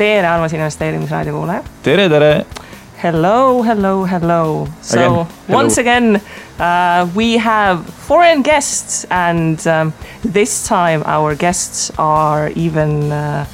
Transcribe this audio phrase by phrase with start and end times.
[0.00, 1.62] tere, armas investeerimisraadio kuulaja.
[1.82, 2.44] tere, tere.
[3.02, 4.66] Hello, hello, hello.
[4.82, 5.26] So Again, hello.
[5.60, 6.20] once again,
[6.58, 9.92] uh, we have foreign guests, and um,
[10.32, 13.44] this time our guests are even uh,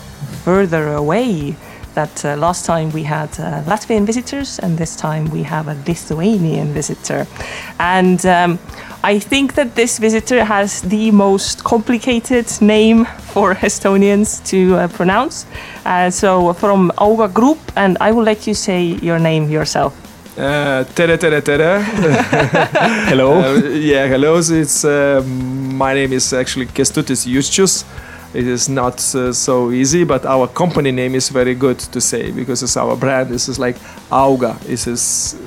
[0.44, 1.54] further away.
[1.94, 5.76] That uh, last time we had uh, Latvian visitors, and this time we have a
[5.86, 7.26] Lithuanian visitor.
[7.78, 8.58] And um,
[9.04, 15.46] I think that this visitor has the most complicated name for Estonians to uh, pronounce.
[15.84, 19.94] Uh, so, from Auga Group, and I will let you say your name yourself.
[20.38, 21.82] Uh, tere, tere, tere.
[23.08, 23.40] Hello.
[23.40, 24.36] Uh, yeah, hello.
[24.36, 27.84] It's uh, my name is actually Kęstutis Juščius.
[28.34, 32.30] It is not uh, so easy, but our company name is very good to say
[32.30, 33.30] because it's our brand.
[33.30, 33.76] This is like
[34.10, 34.60] Auga.
[34.68, 35.00] It is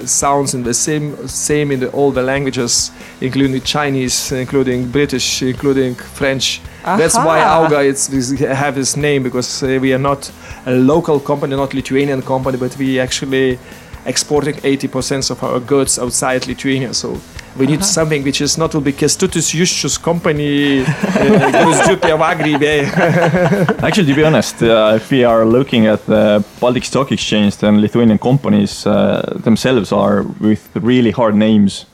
[0.05, 5.95] sounds in the same same in the, all the languages, including Chinese, including British, including
[5.95, 6.61] French.
[6.83, 10.31] That's why Auga it's we have this name because uh, we are not
[10.65, 13.59] a local company, not Lithuanian company, but we actually
[14.05, 16.93] exporting 80% of our goods outside Lithuania.
[16.93, 17.19] So
[17.57, 23.83] we need something which is not will be Kestutis Jusčius company, uh, Gruzdžiupė Vagrybė.
[23.83, 27.81] Actually, to be honest, uh, if we are looking at the Baltic Stock Exchange, then
[27.81, 31.85] Lithuanian companies uh, themselves are with really hard names.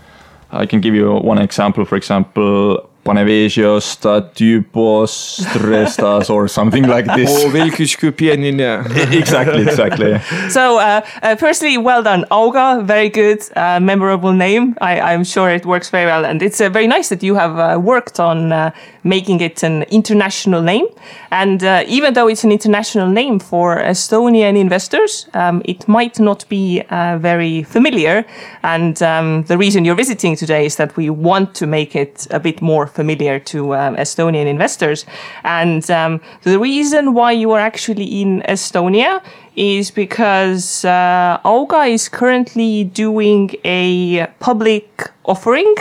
[0.52, 1.86] I can give you one example.
[1.86, 5.14] For example, Panevėžios, Statybos,
[5.46, 7.36] Strestas, or something like O this.
[7.54, 8.72] Vilkiškių pieninė.
[9.20, 10.18] exactly, exactly.
[10.50, 12.84] So, uh, uh, firstly, well done, Auga.
[12.84, 14.76] Very good, uh, memorable name.
[14.82, 17.60] I, I'm sure it works very well, and it's uh, very nice that you have
[17.60, 18.72] uh, worked on uh,
[19.04, 20.88] making it an international name.
[21.30, 26.48] And uh, even though it's an international name for Estonian investors, um, it might not
[26.50, 28.26] be uh, very familiar.
[28.64, 32.40] And um, the reason you're visiting today is that we want to make it a
[32.40, 35.06] bit more familiar to um, Estonian investors.
[35.44, 39.22] And um, the reason why you are actually in Estonia
[39.56, 41.40] is because uh,
[41.88, 45.76] is currently doing a public offering.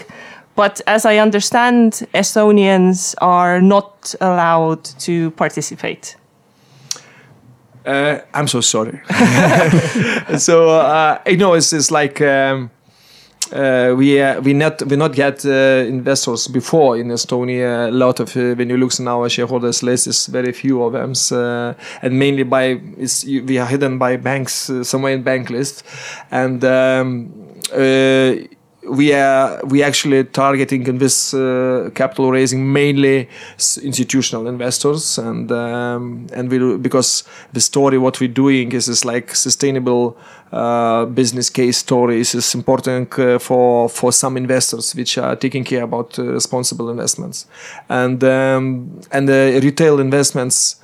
[0.56, 6.16] But as I understand, Estonians are not allowed to participate.
[7.84, 9.00] Uh, I'm so sorry.
[10.38, 12.70] so uh, I know it's, it's like um,
[13.52, 17.88] uh, we uh, we not we not get uh, investors before in Estonia.
[17.88, 20.92] A lot of uh, when you look in our shareholders list, is very few of
[20.92, 21.12] them,
[22.02, 22.80] and mainly by
[23.26, 25.84] we are hidden by banks uh, somewhere in bank list,
[26.30, 26.64] and.
[26.64, 27.32] Um,
[27.72, 28.34] uh,
[28.86, 33.28] we are we actually targeting in this uh, capital raising mainly
[33.82, 39.34] institutional investors and um, and we because the story what we're doing is is like
[39.34, 40.16] sustainable
[40.52, 45.82] uh, business case stories is important uh, for for some investors which are taking care
[45.82, 47.46] about uh, responsible investments.
[47.88, 50.76] And um, and the retail investments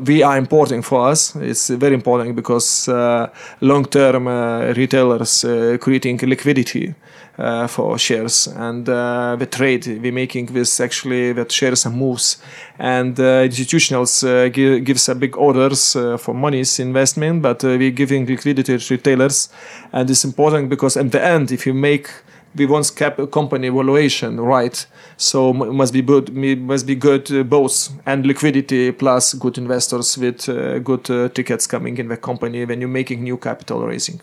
[0.00, 1.34] we are important for us.
[1.36, 3.28] It's very important because uh,
[3.60, 6.94] long-term uh, retailers uh, creating liquidity
[7.38, 8.46] uh, for shares.
[8.46, 12.38] And uh, the trade we're making with actually that shares and moves.
[12.78, 18.78] And uh, institutionals gi- gives a big orders for monies investment but we're giving liquidity
[18.78, 19.48] to retailers.
[19.92, 22.08] And it's important because at the end if you make
[22.56, 24.86] we want cap company valuation right?
[25.16, 30.48] So must be good must be good uh, both and liquidity plus good investors with
[30.48, 34.20] uh, good uh, tickets coming in the company when you're making new capital raising.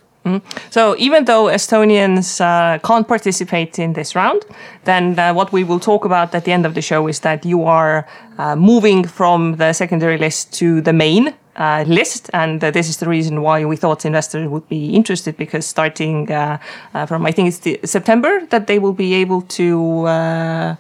[0.70, 4.46] So even though Estonians uh, can't participate in this round,
[4.86, 7.46] then uh, what we will talk about at the end of the show is that
[7.46, 8.08] you are
[8.38, 12.98] uh, moving from the secondary list to the main uh, list, and uh, this is
[12.98, 16.58] the reason why we thought investors would be interested because starting uh,
[16.94, 20.76] uh, from I think it's the September that they will be able to uh,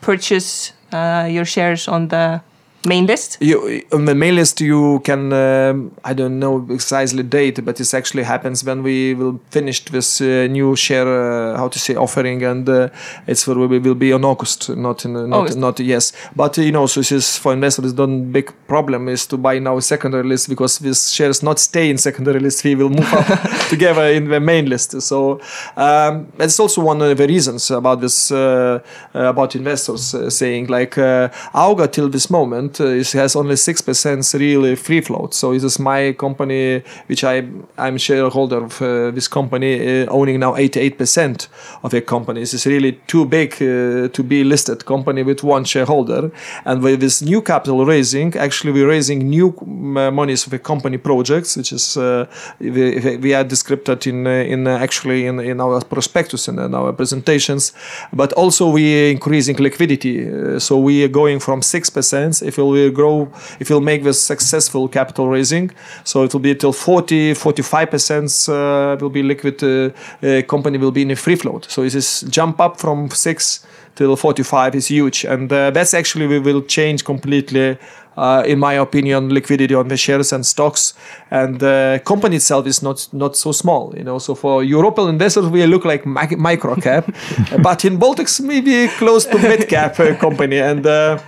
[0.00, 2.40] purchase uh, your shares on the
[2.86, 3.38] main list.
[3.40, 7.92] you on the mail list you can um, i don't know precisely date but this
[7.92, 12.44] actually happens when we will finish this uh, new share uh, how to say offering
[12.44, 12.88] and uh,
[13.26, 15.58] it's for we will be on august not in not, August.
[15.58, 19.26] not yes but uh, you know so this is for investors the big problem is
[19.26, 22.90] to buy now secondary list because these shares not stay in secondary list we will
[22.90, 23.26] move up
[23.68, 25.40] together in the main list so
[25.76, 28.78] um, it's also one of the reasons about this uh,
[29.14, 33.54] uh, about investors uh, saying like uh, auga till this moment uh, it has only
[33.54, 35.34] 6% really free float.
[35.34, 37.42] So this is my company which i
[37.78, 41.48] i'm shareholder of uh, this company uh, owning now 88%
[41.82, 42.40] of a company.
[42.40, 46.30] This is really too big uh, to be listed company with one shareholder.
[46.64, 51.72] And with this new capital raising actually we're raising new monies a company projects which
[51.72, 52.26] is uh,
[52.60, 57.72] we, we are described in in actually in, in our prospectus and in our presentations.
[58.12, 62.90] But also we are increasing liquidity so we are going from 6% if if we'll
[62.90, 65.70] grow, if we'll make this successful capital raising.
[66.04, 69.62] So it will be till 40, 45 percent uh, will be liquid.
[69.62, 69.90] Uh,
[70.22, 71.66] uh, company will be in a free float.
[71.70, 76.26] So it is jump up from six till 45 is huge, and uh, that's actually
[76.26, 77.78] we will change completely
[78.18, 80.94] uh, in my opinion, liquidity on the shares and stocks.
[81.30, 84.18] And the company itself is not not so small, you know.
[84.18, 87.04] So for European investors, we look like micro cap,
[87.62, 90.58] but in Baltics, maybe close to mid cap uh, company.
[90.58, 91.18] And uh,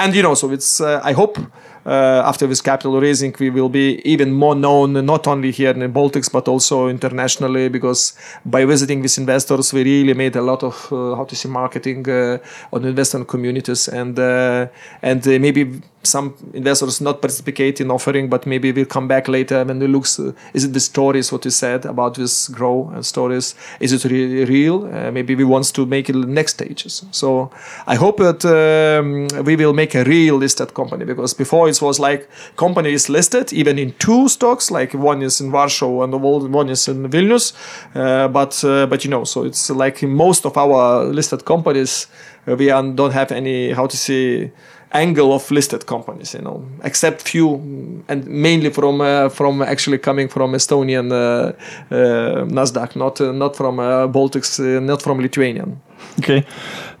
[0.00, 1.38] and you know, so it's uh, I hope
[1.86, 5.80] uh, after this capital raising, we will be even more known, not only here in
[5.80, 8.14] the Baltics, but also internationally, because
[8.44, 12.08] by visiting these investors, we really made a lot of, uh, how to say, marketing
[12.08, 12.38] uh,
[12.72, 13.88] on investment communities.
[13.88, 14.66] And, uh,
[15.02, 19.64] and uh, maybe some investors not participate in offering, but maybe we'll come back later
[19.64, 23.04] when it looks, uh, is it the stories, what you said about this grow and
[23.04, 24.80] stories, is it really real?
[25.12, 27.04] maybe we want to make it next stages.
[27.10, 27.50] So
[27.86, 31.98] I hope that um, we will make a real listed company, because before it was
[31.98, 36.18] like company is listed even in two stocks, like one is in Warsaw and the
[36.18, 37.52] one is in Vilnius.
[37.94, 42.06] Uh, but uh, but you know, so it's like most of our listed companies,
[42.46, 44.50] uh, we don't have any how to say
[44.92, 47.60] angle of listed companies, you know, except few,
[48.08, 51.52] and mainly from uh, from actually coming from Estonian uh,
[51.90, 53.76] uh, Nasdaq, not not from
[54.12, 55.80] Baltics, not from Lithuanian.
[56.18, 56.44] Okay,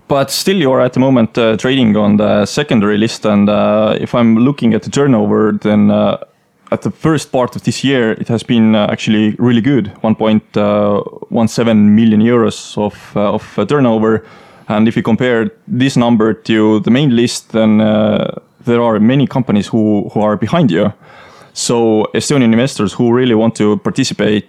[0.08, 3.96] but still you are at the moment uh, trading on the secondary list and uh,
[4.00, 6.16] if i'm looking at the turnover then uh,
[6.70, 9.92] at the first part of this year it has been uh, actually really good.
[10.02, 14.24] 1.17 million euros of, uh, of uh, turnover
[14.70, 17.78] and if you compare this number to the main list then
[18.66, 20.92] there are many companies who, who are behind you
[21.52, 24.48] so estonian investors who really want to participate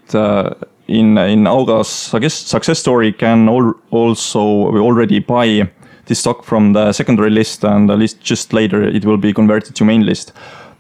[0.87, 4.41] in in Auga's I guess success story can all also
[4.87, 5.69] already buy
[6.05, 9.75] the stock from the secondary list and at least just later it will be converted
[9.75, 10.33] to main list.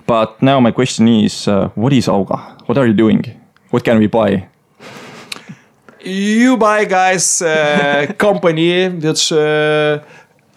[0.07, 2.37] But now my question is, uh, what is Auga?
[2.67, 3.23] What are you doing?
[3.69, 4.47] What can we buy?
[6.03, 9.99] You buy, guys, a company which uh,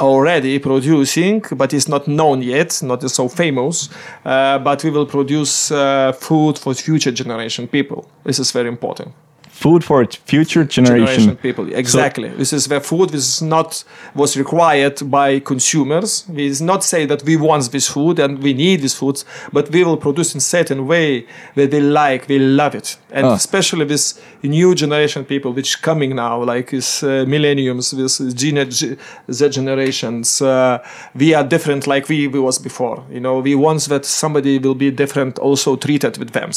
[0.00, 3.90] already producing, but is not known yet, not so famous.
[4.24, 8.08] Uh, but we will produce uh, food for future generation people.
[8.24, 9.12] This is very important
[9.54, 11.72] food for future generation, generation people.
[11.72, 12.28] Exactly.
[12.30, 13.84] So, this is where food is not
[14.14, 16.24] was required by consumers.
[16.28, 19.22] We is not say that we want this food and we need this food
[19.52, 22.98] but we will produce in certain way that they like they love it.
[23.12, 23.34] And ah.
[23.34, 28.96] especially this new generation people which coming now like is uh, millenniums this G,
[29.30, 30.78] z generations uh,
[31.14, 33.04] we are different like we, we was before.
[33.08, 36.50] You know we want that somebody will be different also treated with them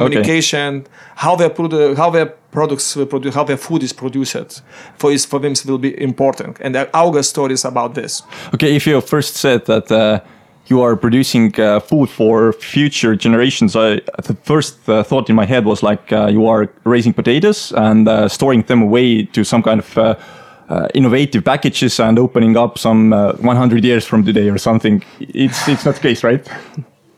[0.00, 0.90] communication, okay.
[1.16, 4.62] how their produ- how their products produ- how their food is produced
[4.98, 6.58] for is for them will be important.
[6.60, 8.22] And our story is about this.
[8.54, 9.90] Okay, if you first said that.
[9.90, 10.20] Uh,
[10.68, 13.76] you are producing uh, food for future generations.
[13.76, 17.72] I, the first uh, thought in my head was like uh, you are raising potatoes
[17.72, 22.78] and uh, storing them away to some kind of uh, innovative packages and opening up
[22.78, 25.04] some 100 years from today or something.
[25.20, 26.46] It's it's not the case, right?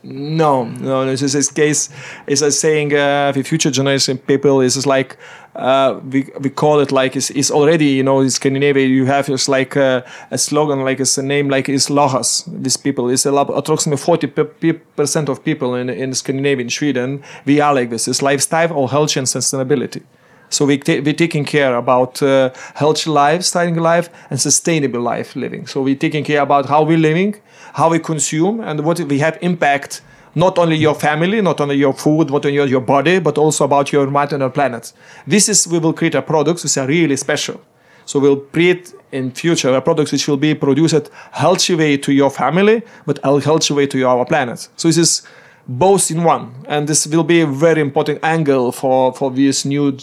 [0.01, 1.89] No, no, this is this case
[2.25, 5.17] is a saying uh, the future generation people is like
[5.55, 9.27] uh, we, we call it like it's, it's already you know in Scandinavia you have
[9.27, 13.09] just like a, a slogan like it's a name like is Lohas these people.
[13.09, 17.73] Is a lot, approximately 40 percent of people in in Scandinavia in Sweden we are
[17.73, 18.07] like this.
[18.07, 20.03] It's lifestyle or health and sustainability.
[20.49, 25.67] So we we're taking care about uh, healthy lifestyle life and sustainable life living.
[25.67, 27.35] So we're taking care about how we're living
[27.73, 30.01] how we consume and what we have impact
[30.35, 33.91] not only your family, not only your food, not only your body, but also about
[33.91, 34.93] your environment and our planet.
[35.25, 37.61] This is we will create a products which are really special.
[38.05, 42.29] So we'll create in future a products which will be produced healthy way to your
[42.29, 44.67] family, but a healthy way to our planet.
[44.77, 45.21] So this is
[45.67, 49.97] both in one, and this will be a very important angle for for this new.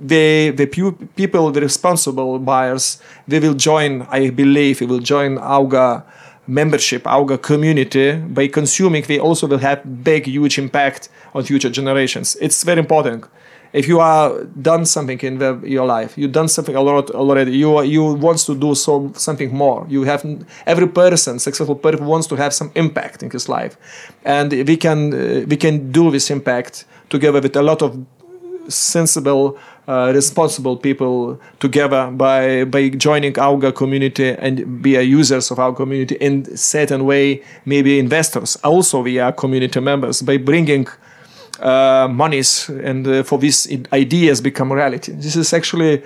[0.00, 4.06] The the people, the responsible buyers, they will join.
[4.10, 6.04] I believe, they will join Auga
[6.46, 12.36] membership, our community, by consuming, we also will have big, huge impact on future generations.
[12.40, 13.24] It's very important.
[13.72, 17.52] If you are done something in the, your life, you've done something a lot already.
[17.56, 19.86] You you wants to do so something more.
[19.88, 20.24] You have
[20.66, 23.76] every person, successful person, wants to have some impact in his life,
[24.24, 27.96] and we can uh, we can do this impact together with a lot of
[28.70, 29.58] sensible
[29.88, 36.14] uh, responsible people together by by joining our community and be users of our community
[36.20, 38.56] in certain way maybe investors.
[38.62, 40.86] Also we are community members by bringing
[41.60, 45.12] uh, monies and uh, for these ideas become reality.
[45.12, 46.02] This is actually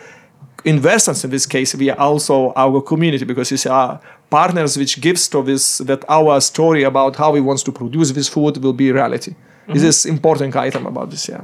[0.65, 5.29] investors in this case, we are also our community because it's our partners which gives
[5.29, 8.91] to this that our story about how we want to produce this food will be
[8.91, 9.35] reality.
[9.67, 11.41] This is important item about this, yeah.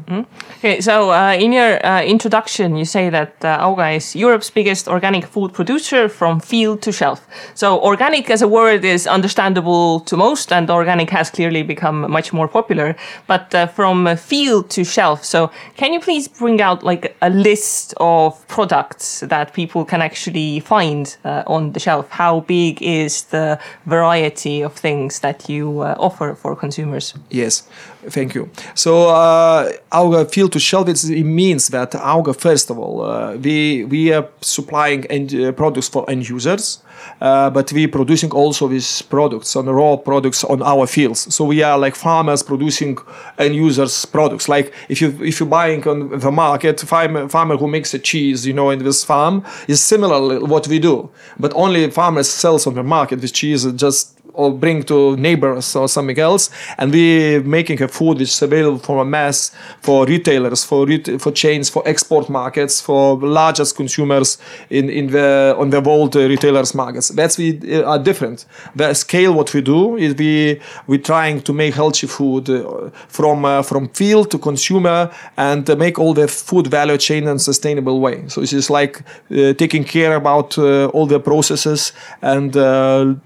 [0.58, 4.88] Okay, so uh, in your uh, introduction, you say that uh, Auga is Europe's biggest
[4.88, 7.26] organic food producer from field to shelf.
[7.54, 12.32] So, organic as a word is understandable to most, and organic has clearly become much
[12.32, 12.94] more popular.
[13.26, 17.94] But uh, from field to shelf, so can you please bring out like a list
[17.96, 22.06] of products that people can actually find uh, on the shelf?
[22.10, 27.14] How big is the variety of things that you uh, offer for consumers?
[27.30, 27.68] Yes,
[28.08, 28.50] thank you.
[28.74, 33.84] So uh, Auga field to shelf it means that Auga first of all uh, we
[33.84, 36.82] we are supplying end, uh, products for end users.
[37.20, 41.34] Uh, but we are producing also these products on raw products on our fields.
[41.34, 42.98] So we are like farmers producing
[43.38, 44.48] end users products.
[44.48, 48.46] Like if you if you're buying on the market, farmer, farmer who makes a cheese,
[48.46, 51.10] you know, in this farm is similar what we do.
[51.38, 55.88] But only farmers sells on the market this cheese just or bring to neighbors or
[55.88, 60.64] something else and we making a food which is available for a mass for retailers
[60.64, 60.86] for
[61.18, 64.38] for chains for export markets for largest consumers
[64.70, 67.08] in in the on the world uh, retailers markets.
[67.08, 68.46] That's we uh, are different.
[68.76, 73.44] The scale what we do is we we trying to make healthy food uh, from
[73.44, 78.00] uh, from field to consumer and make all the food value chain in a sustainable
[78.00, 78.28] way.
[78.28, 82.52] So it's just like uh, taking care about uh, all the processes and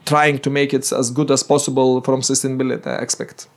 [0.04, 3.48] trying to make it as good as possible from sustainability aspect.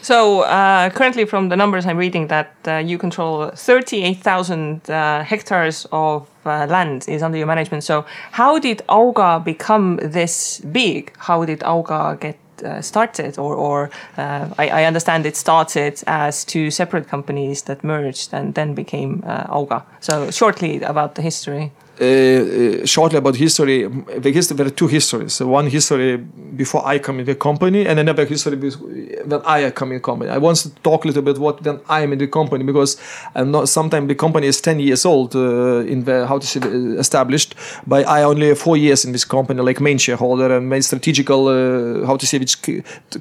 [0.00, 5.86] So uh, currently, from the numbers I'm reading, that uh, you control 38,000 uh, hectares
[5.92, 7.84] of uh, land is under your management.
[7.84, 11.12] So how did Auga become this big?
[11.18, 13.38] How did Auga get uh, started?
[13.38, 18.54] Or, or uh, I, I understand it started as two separate companies that merged and
[18.54, 19.84] then became Auga.
[20.00, 21.70] So shortly about the history.
[22.02, 23.86] Uh, uh, shortly about history,
[24.18, 25.34] the history, there are two histories.
[25.34, 26.16] So one history
[26.56, 30.28] before I come in the company, and another history when I come in the company.
[30.30, 32.96] I want to talk a little bit what when I am in the company because
[33.36, 33.68] I'm not.
[33.68, 37.54] Sometimes the company is ten years old uh, in the how to say uh, established,
[37.86, 42.06] but I only four years in this company, like main shareholder and main strategical uh,
[42.06, 42.56] how to say which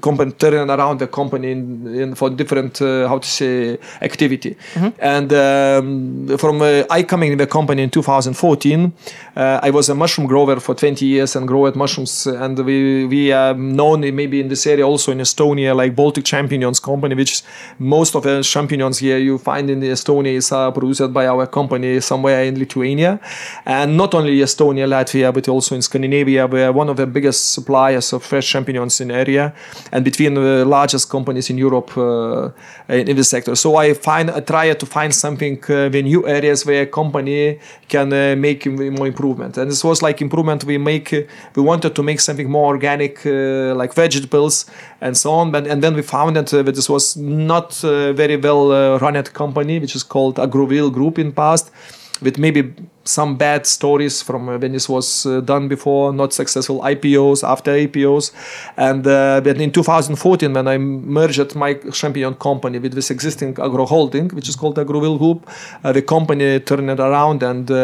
[0.02, 1.62] company turning around the company in,
[2.02, 4.56] in for different uh, how to say activity.
[4.98, 9.96] And um, from uh, I coming in the company in 2014, uh, I was a
[9.96, 12.28] mushroom grower for 20 years and grow at mushrooms.
[12.28, 16.80] And we we are known maybe in this area also in Estonia like Baltic Champignons
[16.80, 17.44] company, which
[17.80, 22.00] most of the champignons here you find in Estonia is uh, produced by our company
[22.02, 23.20] somewhere in Lithuania,
[23.66, 26.48] and not only Estonia, Latvia, but also in Scandinavia.
[26.48, 29.54] We are one of the biggest suppliers of fresh champignons in area,
[29.92, 32.50] and between the largest companies in Europe uh,
[32.90, 33.56] in, in this sector.
[33.56, 37.60] So I find I try to find something uh, the new areas where a company
[37.88, 39.58] can uh, make im- more improvement.
[39.58, 41.10] And this was like improvement we make.
[41.56, 44.66] We wanted to make something more organic, uh, like vegetables
[45.00, 45.52] and so on.
[45.52, 48.98] But and then we found that, uh, that this was not uh, very well uh,
[49.00, 51.72] run company, which is called Agrowill Group in past
[52.22, 52.74] with maybe
[53.04, 57.72] some bad stories from uh, when this was uh, done before, not successful IPOs, after
[57.72, 58.32] IPOs.
[58.78, 63.86] And uh, but in 2014, when I merged my champion company with this existing agro
[63.86, 65.50] holding, which is called Agrowill Group,
[65.84, 67.76] uh, the company turned it around and uh,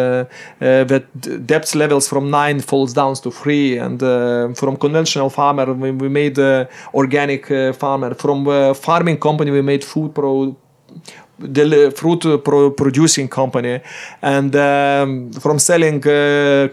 [0.62, 1.00] uh, the
[1.46, 3.77] depth levels from nine falls down to three.
[3.77, 4.00] And
[4.58, 6.38] from conventional farmer, we, we made
[6.94, 8.13] organic farmer.
[8.13, 10.58] From farming company, we made food pro
[11.96, 13.82] fruit pro- producing company.
[14.22, 16.67] And um, from selling uh,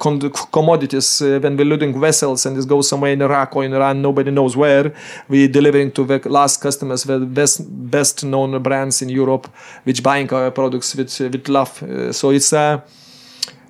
[0.52, 4.00] commodities uh, when we're loading vessels and this goes somewhere in iraq or in iran
[4.00, 4.92] nobody knows where
[5.28, 9.48] we delivering to the last customers the best best known brands in europe
[9.84, 11.82] which buying our products with, with love.
[11.82, 12.80] Uh, so it's uh,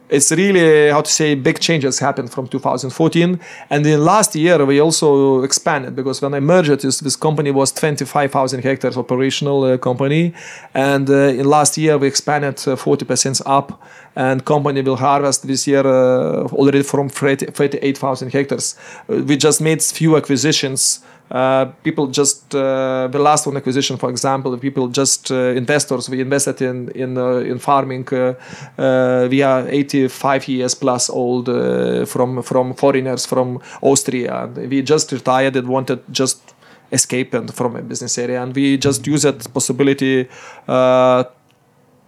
[0.09, 4.81] it's really how to say big changes happened from 2014 and in last year we
[4.81, 10.35] also expanded because when i merged this, this company was 25000 hectares operational uh, company.
[10.75, 13.83] And uh, in last year we expanded uh, 40% up.
[14.17, 18.77] And company will harvest this year uh, already from 30 38000 hectares.
[19.09, 21.01] Uh, we just made few acquisitions
[21.35, 26.21] uh, people just uh, the last one acquisition, for example, people just uh, investors we
[26.21, 28.07] invested in in uh, in farming.
[28.13, 28.35] Uh,
[28.79, 34.45] uh, we are 85 years plus old uh, from from foreigners from Austria.
[34.45, 36.55] And we just retired and wanted just
[36.93, 40.29] escape and from a business area, and we just use that possibility.
[40.69, 41.25] Uh,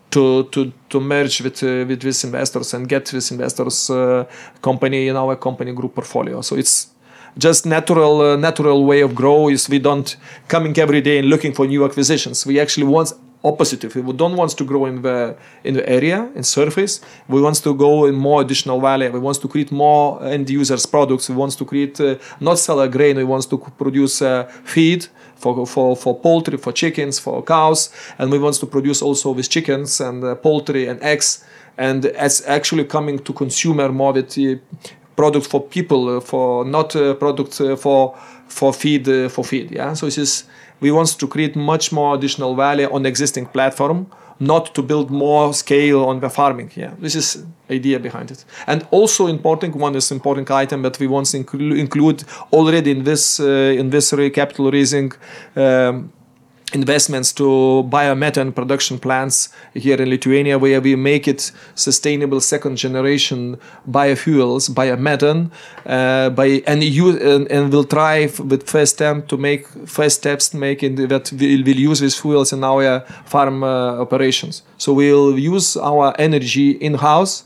[0.09, 4.25] to, to, to merge with uh, with these investors and get these investors uh,
[4.63, 6.41] company in our company group portfolio.
[6.43, 6.96] So it's
[7.39, 10.17] just natural uh, natural way of grow is we don't
[10.49, 12.47] coming every day and looking for new acquisitions.
[12.47, 13.13] We actually want
[13.45, 13.85] opposite.
[13.85, 17.57] If we don't want to grow in the in the area in surface, we want
[17.63, 19.11] to go in more additional value.
[19.11, 21.29] We want to create more end users products.
[21.29, 23.17] We want to create uh, not sell a grain.
[23.17, 28.33] We want to produce uh, feed for, for, for poultry, for chickens, for cows, and
[28.33, 31.45] we want to produce also with chickens and uh, poultry and eggs.
[31.79, 34.39] And it's actually coming to consumer more with
[35.17, 38.15] the product for people, uh, for not uh, product uh, for
[38.49, 39.71] for feed for feed.
[39.71, 40.45] Yeah, so this is
[40.81, 44.07] we want to create much more additional value on existing platform
[44.39, 48.87] not to build more scale on the farming yeah this is idea behind it and
[48.91, 53.41] also important one is important item that we want to inclu- include already in this
[53.41, 55.11] in this capital raising
[55.57, 56.13] um,
[56.73, 57.45] investments to
[57.89, 63.57] biomethane production plants here in Lithuania, where we make it sustainable second generation
[63.89, 65.51] biofuels, biomethane,
[65.87, 70.53] uh, by and use and, and will try with first step to make first steps
[70.53, 74.63] making that we will use these fuels in our farm uh, operations.
[74.77, 77.45] So we'll use our energy in house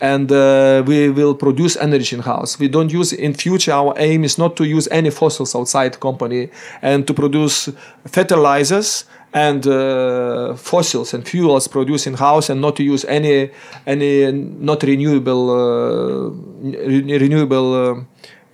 [0.00, 2.58] and uh, we will produce energy in house.
[2.58, 3.72] We don't use in future.
[3.72, 6.50] Our aim is not to use any fossils outside company
[6.82, 7.68] and to produce
[8.06, 13.50] fertilizers and uh, fossils and fuels produced in house and not to use any
[13.86, 16.30] any not renewable uh,
[16.62, 18.00] re- renewable uh,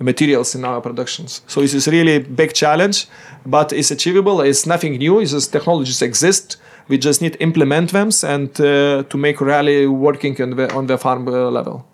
[0.01, 1.43] materials in our productions.
[1.47, 3.07] So this is really big challenge,
[3.47, 4.41] but it's achievable.
[4.41, 5.21] It's nothing new.
[5.21, 6.57] It's just technologies exist
[6.89, 10.99] we just need implement them and uh, to make really working on the, on the
[10.99, 11.85] farm uh, level.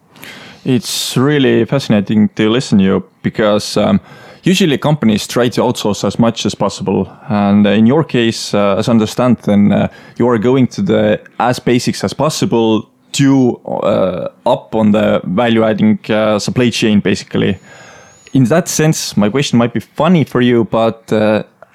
[0.65, 4.01] It's really fascinating to listen to you because um,
[4.43, 7.09] usually companies try to outsource as much as possible.
[7.29, 11.21] And in your case, uh, as I understand, then uh, you are going to the
[11.39, 17.59] as basics as possible to uh, up on the value adding uh, supply chain, basically.
[18.33, 21.11] In that sense, my question might be funny for you, but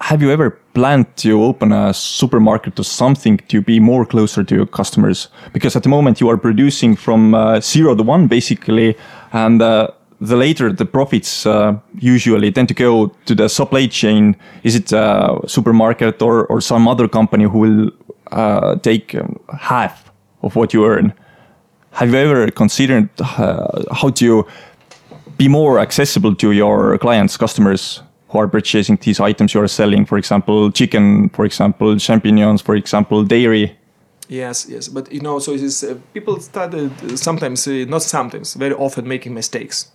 [0.00, 4.54] have you ever planned to open a supermarket or something to be more closer to
[4.54, 5.28] your customers?
[5.52, 8.96] Because at the moment you are producing from uh, zero to one basically,
[9.32, 9.88] and uh,
[10.20, 14.36] the later the profits uh, usually tend to go to the supply chain.
[14.62, 17.90] Is it a supermarket or, or some other company who will
[18.32, 20.10] uh, take um, half
[20.42, 21.12] of what you earn?
[21.92, 24.46] Have you ever considered uh, how to
[25.38, 28.02] be more accessible to your clients, customers?
[28.36, 32.76] Who are purchasing these items you are selling, for example, chicken, for example, champignons, for
[32.76, 33.76] example, dairy.
[34.28, 38.02] Yes, yes, but you know, so it is, uh, people started uh, sometimes, uh, not
[38.02, 39.90] sometimes, very often making mistakes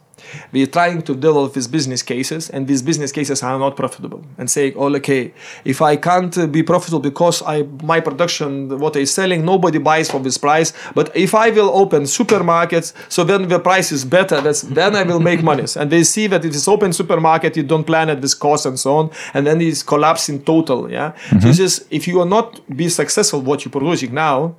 [0.51, 4.23] we're trying to develop these business cases and these business cases are not profitable.
[4.37, 5.33] And saying oh okay
[5.65, 10.19] if i can't be profitable because i my production what i'm selling nobody buys for
[10.19, 10.73] this price.
[10.95, 14.41] But if i will open supermarkets so then the price is better.
[14.41, 15.65] That's then i will make money.
[15.75, 18.79] And they see that if it's open supermarket you don't plan at this cost and
[18.79, 21.11] so on and then it's collapsing total yeah?
[21.11, 21.39] Mm-hmm.
[21.39, 24.55] so this is if you are not be successful what you're producing now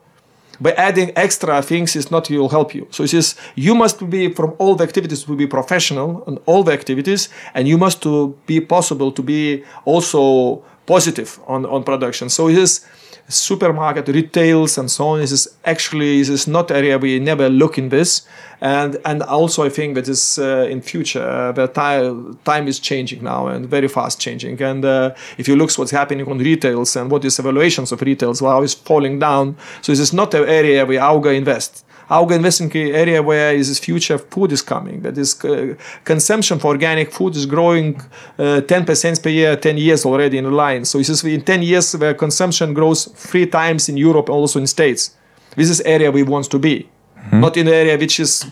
[0.60, 2.86] by adding extra things is not will help you.
[2.90, 6.62] So it says you must be from all the activities to be professional on all
[6.62, 12.28] the activities, and you must to be possible to be also positive on, on production.
[12.28, 12.86] So it is
[13.32, 15.20] supermarket, retails, and so on.
[15.20, 18.26] This is actually this is not area we never look in this,
[18.60, 22.78] and and also I think that is uh, in future uh, the time time is
[22.78, 24.60] changing now and very fast changing.
[24.62, 28.42] And uh, if you look what's happening on retails and what is evaluations of retails,
[28.42, 29.56] well is falling down.
[29.80, 31.84] So this is not an area where Auga invest.
[32.20, 35.00] Investing area where is this future food is coming.
[35.00, 37.96] That is uh, consumption for organic food is growing
[38.38, 40.84] uh, 10% per year, 10 years already in line.
[40.84, 44.58] So this is in 10 years where consumption grows three times in Europe, and also
[44.60, 45.16] in States.
[45.56, 47.40] This is area we want to be, mm-hmm.
[47.40, 48.44] not in the area which is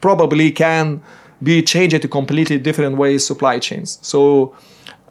[0.00, 1.02] probably can
[1.42, 3.98] be changed to completely different ways supply chains.
[4.02, 4.54] So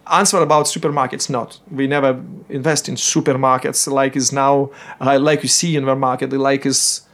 [0.09, 4.69] answer about supermarkets not we never invest in supermarkets like is now
[5.01, 7.06] uh, like you see in the market like is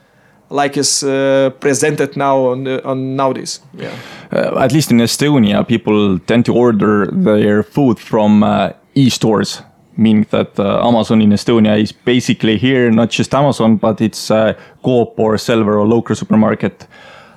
[0.54, 3.60] like is uh, presented now on, on nowadays.
[3.74, 3.92] Yeah.
[4.32, 9.63] Uh, at least in Estonia, people tend to order their food from uh, e-stores,
[9.98, 14.54] meaning that uh, Amazon in Estonia is basically here, not just Amazon, but it's uh,
[14.84, 16.88] Coop or Selver or local supermarket.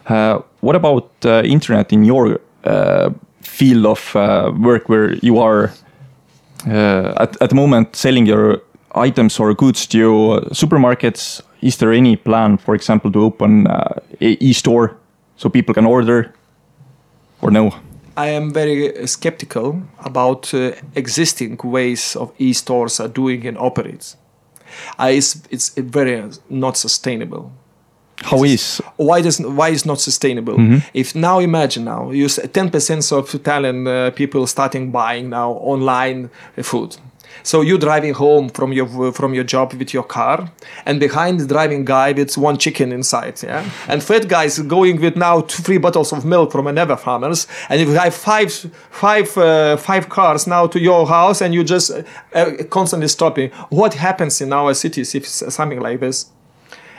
[0.07, 2.38] Uh, what about internet in your
[3.40, 4.14] field of
[4.61, 5.72] work where you are
[6.66, 8.61] at, at the moment selling your
[8.94, 11.42] items or goods to supermarkets?
[11.61, 14.97] Is there any plan, for example, to open uh, a e-store
[15.37, 16.33] so people can order,
[17.40, 17.73] or no?
[18.16, 24.16] I am very skeptical about uh, existing ways of e-stores are doing and operates.
[24.99, 27.53] Uh, it's, it's very not sustainable.
[28.23, 30.55] How is why does why is not sustainable?
[30.55, 30.83] Mm -hmm.
[30.92, 36.29] If now imagine now you ten percent of Italian uh, people starting buying now online
[36.62, 36.97] food,
[37.42, 40.51] So you're driving home from your from your job with your car,
[40.85, 43.68] and behind the driving guy with one chicken inside, yeah.
[43.88, 47.46] And fat guy is going with now two, three bottles of milk from another farmers,
[47.68, 48.53] and you have five
[48.90, 53.94] five uh, five cars now to your house, and you just uh, constantly stopping, what
[53.94, 56.27] happens in our cities if something like this?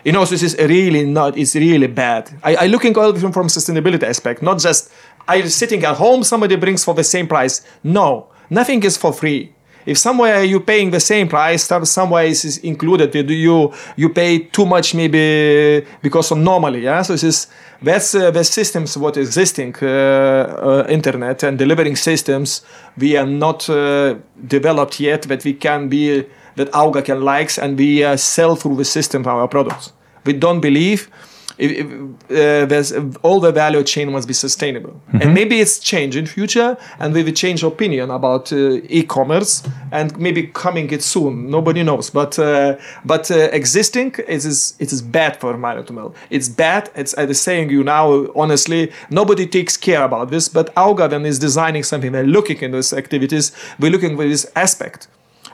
[0.06, 1.38] You know, this is really not.
[1.38, 2.30] It's really bad.
[2.44, 4.92] I, I looking all from from sustainability aspect, not just
[5.28, 7.62] I sitting at home, somebody brings for the same price.
[7.84, 9.54] No, nothing is for free
[9.88, 13.16] if somewhere you're paying the same price, somewhere is included.
[13.16, 16.82] You you pay too much maybe because of normally.
[16.82, 17.48] Yeah, so this is
[17.82, 22.62] that's uh, the systems what existing uh, uh, internet and delivering systems
[22.98, 24.16] we are not uh,
[24.48, 28.76] developed yet that we can be that Auga can likes and we uh, sell through
[28.76, 29.94] the system our products.
[30.26, 31.10] We don't believe
[31.58, 32.94] if, if, uh, there's
[33.24, 34.92] all the value chain must be sustainable.
[34.92, 35.22] Mm-hmm.
[35.22, 40.18] and maybe it's change in future and we will change opinion about uh, e-commerce and
[40.18, 41.50] maybe coming it soon.
[41.50, 42.10] Nobody knows.
[42.10, 46.90] But uh, but uh, existing it is it is bad for Maritime it's bad.
[46.96, 51.26] It's I was saying you now honestly nobody takes care about this but Auga then
[51.26, 52.12] is designing something.
[52.12, 53.52] They're looking in these activities.
[53.80, 55.08] We're looking for this aspect.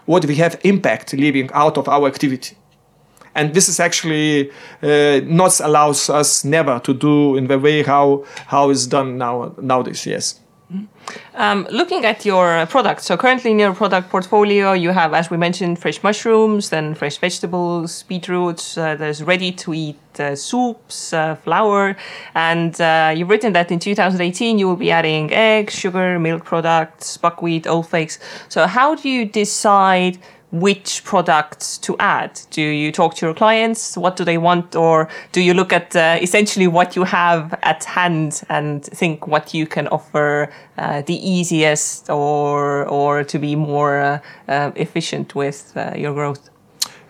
[0.05, 2.57] What we have impact living out of our activity
[3.35, 8.25] and this is actually uh, not allows us never to do in the way how
[8.47, 10.05] how is done now nowadays.
[10.05, 10.39] Yes.
[11.35, 15.37] Um, looking at your product, so currently in your product portfolio, you have, as we
[15.37, 18.77] mentioned, fresh mushrooms, then fresh vegetables, beetroots.
[18.77, 21.95] Uh, there's ready-to-eat uh, soups, uh, flour,
[22.33, 27.17] and uh, you've written that in 2018 you will be adding eggs, sugar, milk products,
[27.17, 28.19] buckwheat, oat flakes.
[28.49, 30.17] So how do you decide?
[30.53, 32.39] Which products to add?
[32.51, 33.97] Do you talk to your clients?
[33.97, 34.75] What do they want?
[34.75, 39.53] Or do you look at uh, essentially what you have at hand and think what
[39.53, 45.73] you can offer uh, the easiest or, or to be more uh, uh efficient with
[45.75, 46.52] uh, your growth?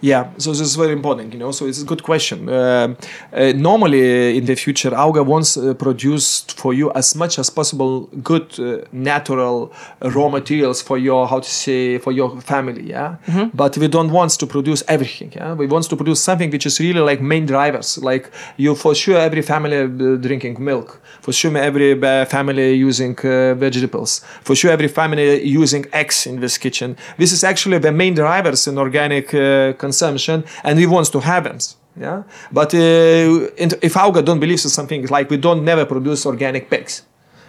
[0.04, 1.52] Yeah, so this is very important, you know.
[1.54, 2.50] So it's a good question.
[2.50, 2.94] Uh,
[3.32, 8.10] uh, normally, in the future, Auga wants uh, produce for you as much as possible
[8.22, 12.84] good uh, natural raw materials for your how to say for your family.
[12.90, 13.56] Yeah, mm-hmm.
[13.56, 15.32] but we don't want to produce everything.
[15.38, 17.98] Yeah, we want to produce something which is really like main drivers.
[17.98, 21.00] Like you, for sure, every family uh, drinking milk.
[21.22, 24.20] For sure, every uh, family using vegetables.
[24.44, 26.98] For sure, every family using eggs in this kitchen.
[27.18, 31.44] This is actually the main drivers in organic consumption consumption and we want to have
[31.50, 31.60] them
[32.06, 32.20] yeah
[32.52, 37.04] but uh, if Auga don't believe in something like we don't never produce organic pigs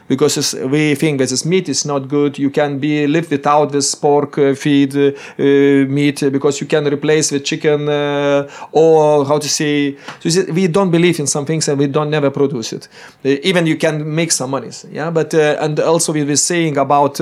[0.09, 2.39] because we think that this meat is not good.
[2.39, 5.43] You can be live without this pork uh, feed uh, uh,
[5.89, 9.97] meat because you can replace with chicken uh, or how to say.
[10.21, 12.89] So we don't believe in some things and we don't never produce it.
[13.25, 14.71] Uh, even you can make some money.
[14.91, 17.21] Yeah, but uh, and also we were saying about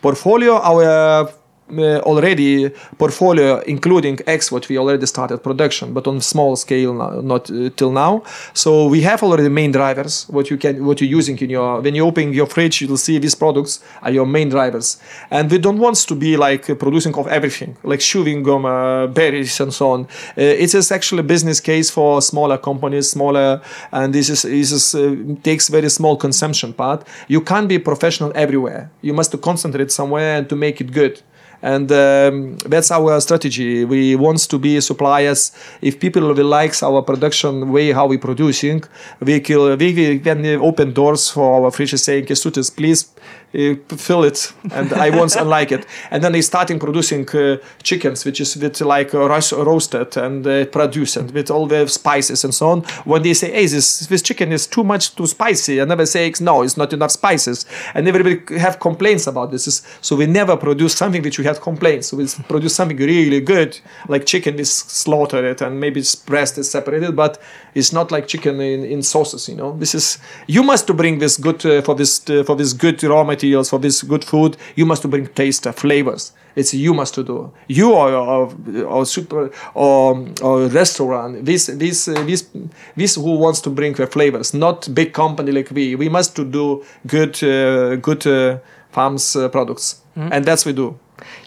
[0.00, 1.32] portfolio our uh,
[1.70, 7.70] already portfolio including X what we already started production but on small scale not uh,
[7.76, 8.22] till now.
[8.52, 11.94] So we have already main drivers what you can what you're using in your when
[11.94, 14.98] you open your fridge you'll see these products are your main drivers.
[15.30, 19.58] And we don't want to be like producing of everything like chewing gum uh, berries
[19.60, 20.02] and so on.
[20.36, 24.94] Uh, it is actually business case for smaller companies smaller and this is this is
[24.94, 27.06] uh, takes very small consumption part.
[27.28, 28.90] You can't be professional everywhere.
[29.00, 31.22] You must concentrate somewhere and to make it good
[31.64, 33.86] and um, that's our strategy.
[33.86, 35.50] We want to be suppliers.
[35.80, 38.84] If people will like our production way, how we producing,
[39.20, 43.13] we can we can open doors for our fridge saying, "Kęstutis, please
[43.54, 45.86] fill it and I once unlike it.
[46.10, 50.64] And then they starting producing uh, chickens, which is with like uh, roasted and uh,
[50.66, 52.80] produced and with all the spices and so on.
[53.04, 56.32] When they say, hey, this, this chicken is too much too spicy, I never say,
[56.40, 57.64] no, it's not enough spices.
[57.94, 59.82] And everybody have complaints about this.
[60.00, 62.08] So we never produce something which we have complaints.
[62.08, 66.68] So we produce something really good, like chicken is slaughtered and maybe it's breast is
[66.68, 67.40] separated, but
[67.74, 69.76] it's not like chicken in, in sauces, you know.
[69.76, 73.02] This is, you must to bring this good, uh, for this, uh, for this good
[73.04, 76.32] raw material materials for this good food you must bring taste flavors.
[76.56, 77.52] It's you must do.
[77.68, 78.52] You or or,
[78.86, 81.44] or super or, or restaurant.
[81.44, 82.48] This this this
[82.96, 85.96] this who wants to bring the flavors not big company like we.
[85.96, 88.58] We must to do good uh, good uh,
[88.90, 90.00] farms uh, products.
[90.16, 90.32] Mm-hmm.
[90.32, 90.96] and that's we do.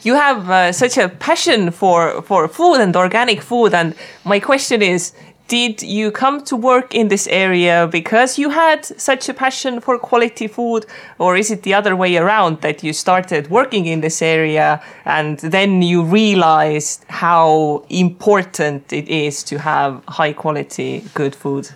[0.03, 3.73] You have uh, such a passion for for food and organic food.
[3.73, 3.93] And
[4.25, 5.13] my question is
[5.47, 9.97] did you come to work in this area because you had such a passion for
[9.97, 10.85] quality food?
[11.19, 15.39] Or is it the other way around that you started working in this area and
[15.39, 21.69] then you realized how important it is to have high quality good food?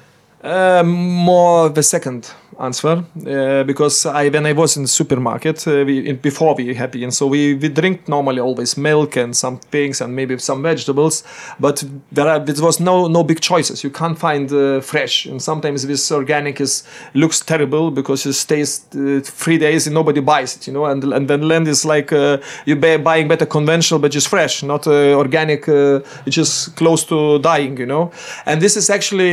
[0.43, 5.83] Uh, more the second answer uh, because I when I was in the supermarket uh,
[5.85, 9.57] we, in, before we had been so we, we drink normally always milk and some
[9.57, 11.23] things and maybe some vegetables
[11.59, 13.83] but there, are, was no no big choices.
[13.83, 15.25] You can't find uh, fresh.
[15.25, 18.79] And sometimes this organic is looks terrible because it stays
[19.23, 22.11] three days and nobody buys it you know and and then land is like
[22.65, 25.67] you buy buying better conventional but just fresh not organic
[26.25, 28.11] which is close to dying you know.
[28.45, 29.31] And this is actually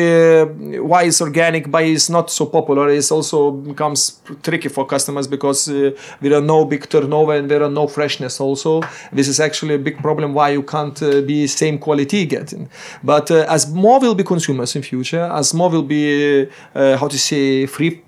[0.80, 4.00] why it's organic but it's not so popular it also becomes
[4.42, 5.90] tricky for customers because uh,
[6.22, 8.82] there are no big turnover and there are no freshness also.
[9.12, 12.68] This is actually a big problem why you can't uh, be same quality getting.
[13.02, 16.04] But uh, as more will be consumers in future as more will be
[16.74, 18.02] uh, how to say free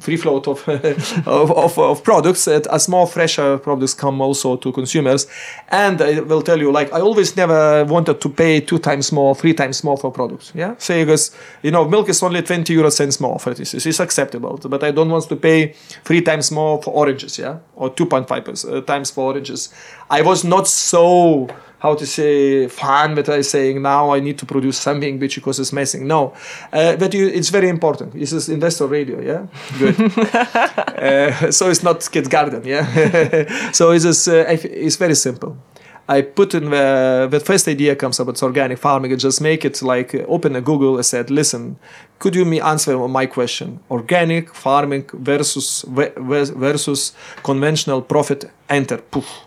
[0.00, 0.66] free float of,
[1.26, 5.26] of, of, of, products as more fresher products come also to consumers.
[5.68, 9.34] And i will tell you like i always never wanted to pay two times more
[9.34, 10.74] three times more for products yeah?
[10.78, 11.30] Say because
[11.62, 13.74] you know milk is only 20 euro cents more for this.
[13.74, 15.72] It's acceptable but i don't want to pay
[16.04, 19.72] three times more for oranges yeah or 2.5 uh, times for oranges
[20.10, 21.48] i was not so
[21.80, 25.58] how to say fun but I saying now I need to produce something which because
[25.58, 26.06] it's messing.
[26.06, 26.34] No,
[26.72, 28.12] uh, but you, it's very important.
[28.12, 29.46] This is investor radio, yeah.
[29.78, 30.18] Good.
[30.18, 33.70] uh, so it's not Kid Garden, yeah.
[33.72, 35.56] so it's just, uh, it's very simple.
[36.10, 39.12] I put in the, the first idea comes up, it's organic farming.
[39.12, 40.98] I just make it like open a Google.
[40.98, 41.76] I said, listen,
[42.18, 43.78] could you me answer my question?
[43.88, 47.12] Organic farming versus versus
[47.44, 48.50] conventional profit.
[48.68, 48.98] Enter.
[48.98, 49.46] Poof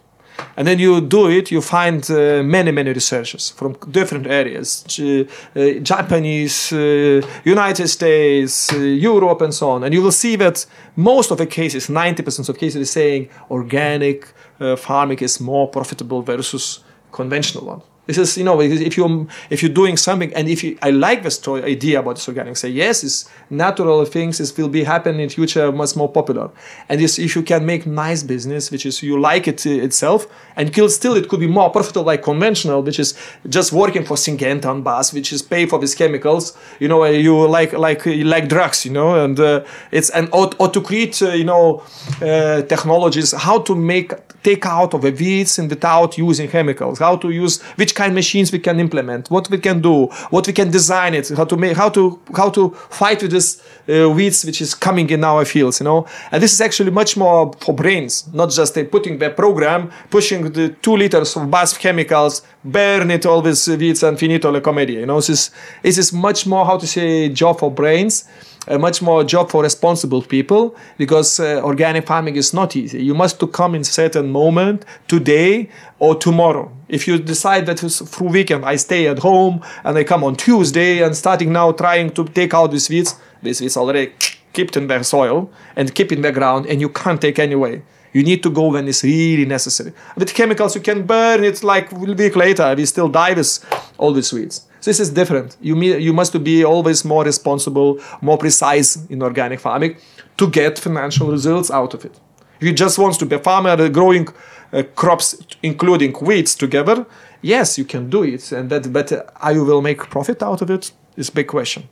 [0.58, 5.80] and then you do it you find uh, many many researchers from different areas uh,
[5.82, 11.32] japanese uh, united states uh, europe and so on and you will see that most
[11.32, 14.30] of the cases 90% of cases are saying organic uh,
[14.64, 16.80] Uh, farming is more profitable versus
[17.12, 20.78] conventional one this is, you know, if you if you're doing something, and if you,
[20.82, 24.42] I like this idea about this organic, say yes, it's natural things.
[24.42, 26.50] It will be happening in future, much more popular.
[26.90, 30.28] And this, if you can make nice business, which is you like it uh, itself,
[30.58, 34.66] and still it could be more profitable like conventional, which is just working for Syngenta
[34.66, 36.58] and BASF, which is pay for these chemicals.
[36.82, 40.52] You know, you like like you like drugs, you know, and uh, it's and or,
[40.60, 41.84] or to create, uh, you know,
[42.22, 44.12] uh, technologies how to make
[44.44, 48.12] take out of the weeds and without using chemicals, how to use which which kind
[48.12, 51.46] of machines we can implement, what we can do, what we can design it, how
[51.46, 55.24] to make, how to how to fight with this uh, weeds which is coming in
[55.24, 56.06] our fields, you know.
[56.32, 60.52] And this is actually much more for brains, not just uh, putting the program, pushing
[60.52, 65.00] the two liters of BASF chemicals, burn it all with weeds and finito la commedia.
[65.00, 65.52] You know, this is
[65.84, 68.26] this is much more how to say job for brains
[68.68, 73.04] a much more job for responsible people because uh, organic farming is not easy.
[73.04, 76.72] You must to come in certain moment today or tomorrow.
[76.88, 81.04] If you decide that through weekend I stay at home and I come on Tuesday
[81.04, 84.14] and starting now trying to take out these weeds, these weeds already
[84.54, 87.82] kept in the soil and keep in the ground and you can't take anyway.
[88.14, 89.92] You need to go when it's really necessary.
[90.16, 92.76] With chemicals, you can burn it like a week later.
[92.78, 93.66] We still die with
[93.98, 94.68] all these weeds.
[94.84, 95.58] This is different.
[95.62, 99.96] You, mean, you must be always more responsible, more precise in organic farming
[100.38, 102.20] to get financial results out of it.
[102.60, 104.28] If you just want to be a farmer growing
[104.74, 107.06] uh, crops, including weeds together,
[107.42, 108.52] yes, you can do it.
[108.52, 111.84] And that, but uh, you will make profit out of it is a big question.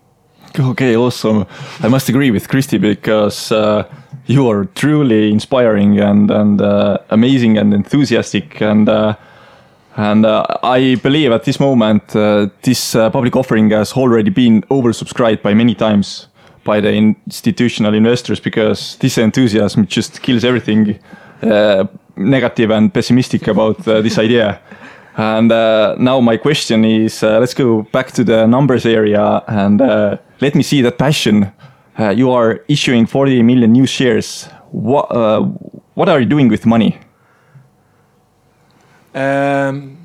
[0.60, 1.46] Okay, awesome.
[1.80, 3.88] I must agree with Christy because uh,
[4.26, 9.16] you are truly inspiring and and uh, amazing and enthusiastic and uh,
[9.98, 14.62] and uh, I believe at this moment, uh, this uh, public offering has already been
[14.64, 16.28] oversubscribed by many times
[16.64, 21.00] by the institutional investors because this enthusiasm just kills everything
[21.44, 24.62] uh, negative and pessimistic about uh, this idea.
[25.18, 29.80] And uh, now my question is, let's go back to the numbers area and
[30.40, 31.52] let me see that passion.
[32.16, 34.48] you are issuing 40 million new shares.
[34.72, 35.10] What,
[35.96, 36.98] what are you doing with money?
[39.14, 39.98] Um,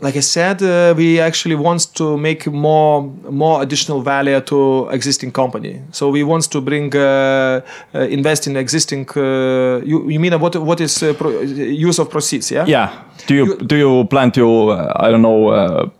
[0.00, 5.32] like I said, uh, we actually want to make more more additional value to existing
[5.32, 5.80] company.
[5.92, 7.60] So we want to bring uh,
[7.94, 9.08] uh, invest in existing.
[9.16, 12.50] Uh, you, you mean what what is uh, pro- use of proceeds?
[12.50, 12.66] Yeah.
[12.66, 12.90] Yeah.
[13.26, 15.90] Do you, you do you plan to uh, I don't know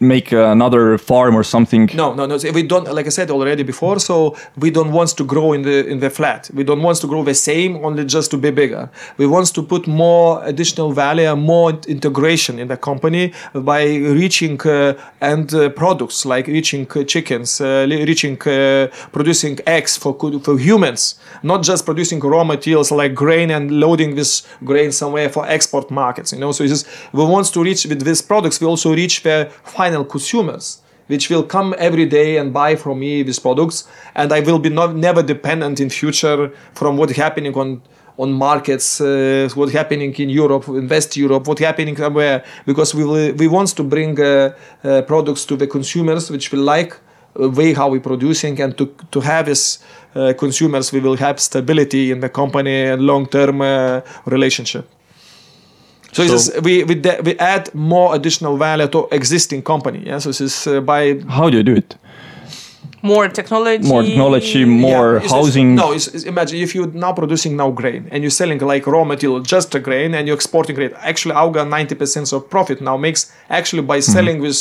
[0.00, 1.88] make another farm or something?
[1.94, 2.36] No no no.
[2.52, 5.86] We don't like i said already before so we don't want to grow in the
[5.86, 6.50] in the flat.
[6.54, 8.90] We don't want to grow the same only just to be bigger.
[9.16, 13.84] We want to put more additional value more integration in the company by
[14.22, 20.12] reaching uh, end uh, products like reaching uh, chickens uh, reaching uh, producing eggs for
[20.40, 25.46] for humans not just producing raw materials like grain and loading this grain somewhere for
[25.46, 26.52] export markets you know?
[26.52, 30.82] So just, we want to reach with these products we also reach the final consumers
[31.08, 34.68] which will come every day and buy from me these products, and I will be
[34.68, 37.82] not never dependent in future from what happening on
[38.18, 43.04] on markets, uh, what happening in Europe, in West Europe, what happening somewhere, because we
[43.04, 44.52] will, we want to bring uh,
[44.82, 46.96] uh, products to the consumers which will like
[47.40, 48.60] uh, way how we producing.
[48.60, 49.78] And to to have as
[50.14, 54.84] uh, consumers we will have stability in the company and long term uh, relationship.
[56.12, 60.02] So, So- it's just, we we, de- we add more additional value to existing company.
[60.06, 61.96] Yeah, so this is uh, by How do you do it?
[63.02, 63.86] More technology.
[63.86, 65.74] More technology, more yeah, it's just- housing.
[65.76, 69.04] no, it's, it's- imagine if you're now producing now grain and you're selling like raw
[69.04, 70.90] material, just a grain, and you're exporting grain.
[71.10, 74.58] Actually, Auga 90% of profit now makes actually by selling with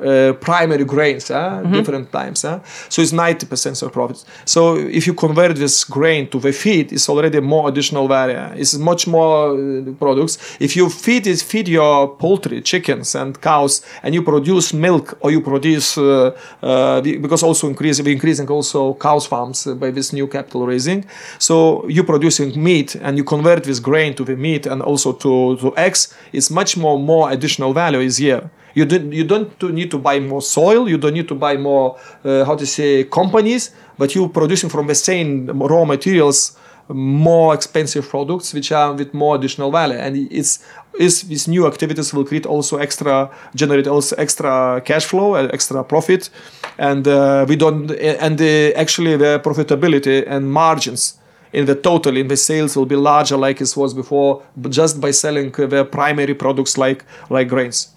[0.00, 2.44] uh, primary grains, uh, different times.
[2.44, 4.24] Uh, so it's 90% of profits.
[4.44, 8.38] So if you convert this grain to the feed, it's already more additional value.
[8.60, 10.56] It's much more uh, products.
[10.60, 15.30] If you feed it, feed your poultry, chickens and cows, and you produce milk or
[15.30, 20.26] you produce uh, uh, because also increase we increasing also cows farms by this new
[20.26, 21.04] capital raising.
[21.38, 25.56] So you producing meat and you convert this grain to the meat and also to,
[25.58, 26.14] to eggs.
[26.32, 28.50] It's much more more additional value is here.
[28.74, 30.88] You don't you don't need to buy more soil.
[30.88, 34.86] You don't need to buy more uh, how to say companies, but you're producing from
[34.86, 36.56] the same raw materials
[36.88, 39.98] more expensive products which are with more additional value.
[39.98, 40.64] And it's
[40.98, 45.82] is these new activities will create also extra generate also extra cash flow uh, extra
[45.82, 46.30] profit.
[46.78, 51.18] And uh, we don't and uh, actually the profitability and margins
[51.52, 55.12] in the total in the sales will be larger like it was before just by
[55.12, 57.88] selling the primary products like like grains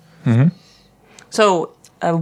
[1.38, 2.20] So uh,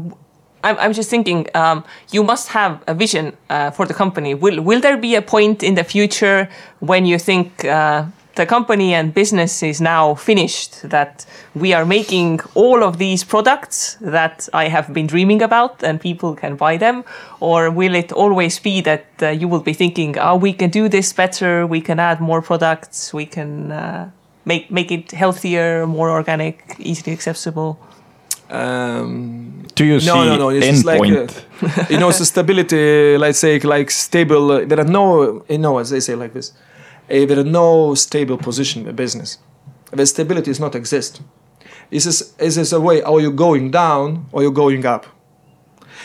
[0.61, 4.33] I'm, just thinking, um, you must have a vision uh, for the company.
[4.33, 6.49] Will will there be a point in the future
[6.79, 8.03] when you think uh,
[8.35, 13.97] the company and business is now finished, that we are making all of these products
[14.01, 17.05] that I have been dreaming about, and people can buy them,
[17.39, 20.89] or will it always be that uh, you will be thinking, oh, we can do
[20.89, 24.09] this better, we can add more products, we can uh,
[24.43, 27.77] make make it healthier, more organic, easily accessible?
[28.49, 30.49] Um, Do you see no, no, no.
[30.49, 31.15] It's just like point?
[31.63, 33.17] uh, you know, it's a stability.
[33.17, 34.51] Let's say like stable.
[34.51, 36.51] Uh, there are no, you know, as they say like this,
[37.09, 39.39] uh, there are no stable position in the business.
[39.91, 41.21] The stability does not exist.
[41.89, 43.01] This is this is a way.
[43.01, 45.05] Are you going down or you going up?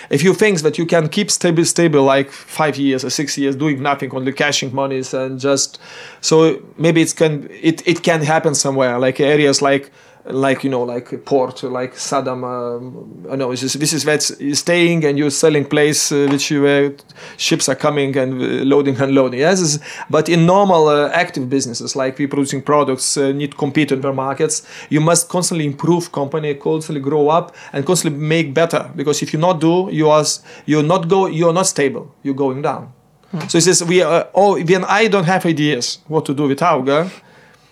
[0.08, 3.54] If you think that you can keep stable, stable like five years or six years,
[3.54, 5.78] doing nothing, only cashing monies and just,
[6.20, 9.90] so maybe it can it, it can happen somewhere like areas like
[10.24, 12.44] like you know like a port like Saddam.
[12.44, 16.28] Um, I know this is this is that's you're staying and you're selling place uh,
[16.30, 16.90] which you uh,
[17.36, 19.40] ships are coming and uh, loading and unloading.
[19.40, 19.78] Yes,
[20.10, 24.00] but in normal uh, active businesses like we producing products uh, need to compete in
[24.00, 24.66] their markets.
[24.90, 29.38] You must constantly improve company, constantly grow up and constantly make better because if you
[29.38, 30.24] not do, you are
[30.66, 32.14] you're not go you're not stable.
[32.22, 32.92] You're going down.
[33.48, 36.58] So it says we are oh when I don't have ideas what to do with
[36.58, 37.10] Auga,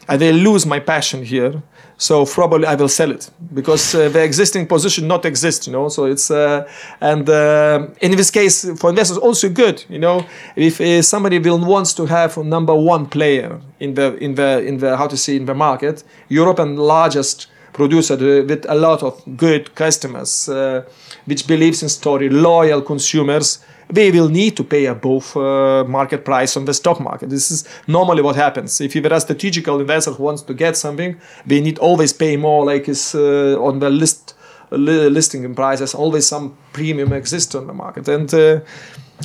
[0.08, 1.62] I will lose my passion here.
[2.00, 5.88] So probably I will sell it because uh, the existing position not exist, you know.
[5.88, 6.68] So it's uh,
[7.00, 10.24] and uh, in this case for investors also good, you know.
[10.54, 14.78] If uh, somebody will wants to have number one player in the in the in
[14.78, 19.74] the how to say in the market, European largest producer with a lot of good
[19.74, 20.82] customers, uh,
[21.26, 23.58] which believes in story, loyal consumers,
[23.90, 27.30] they will need to pay above uh, market price on the stock market.
[27.30, 28.80] This is normally what happens.
[28.80, 32.64] If you're a strategical investor who wants to get something, they need always pay more,
[32.64, 34.34] like is uh, on the list
[34.70, 35.94] li- listing prices.
[35.94, 38.60] Always some premium exists on the market, and uh,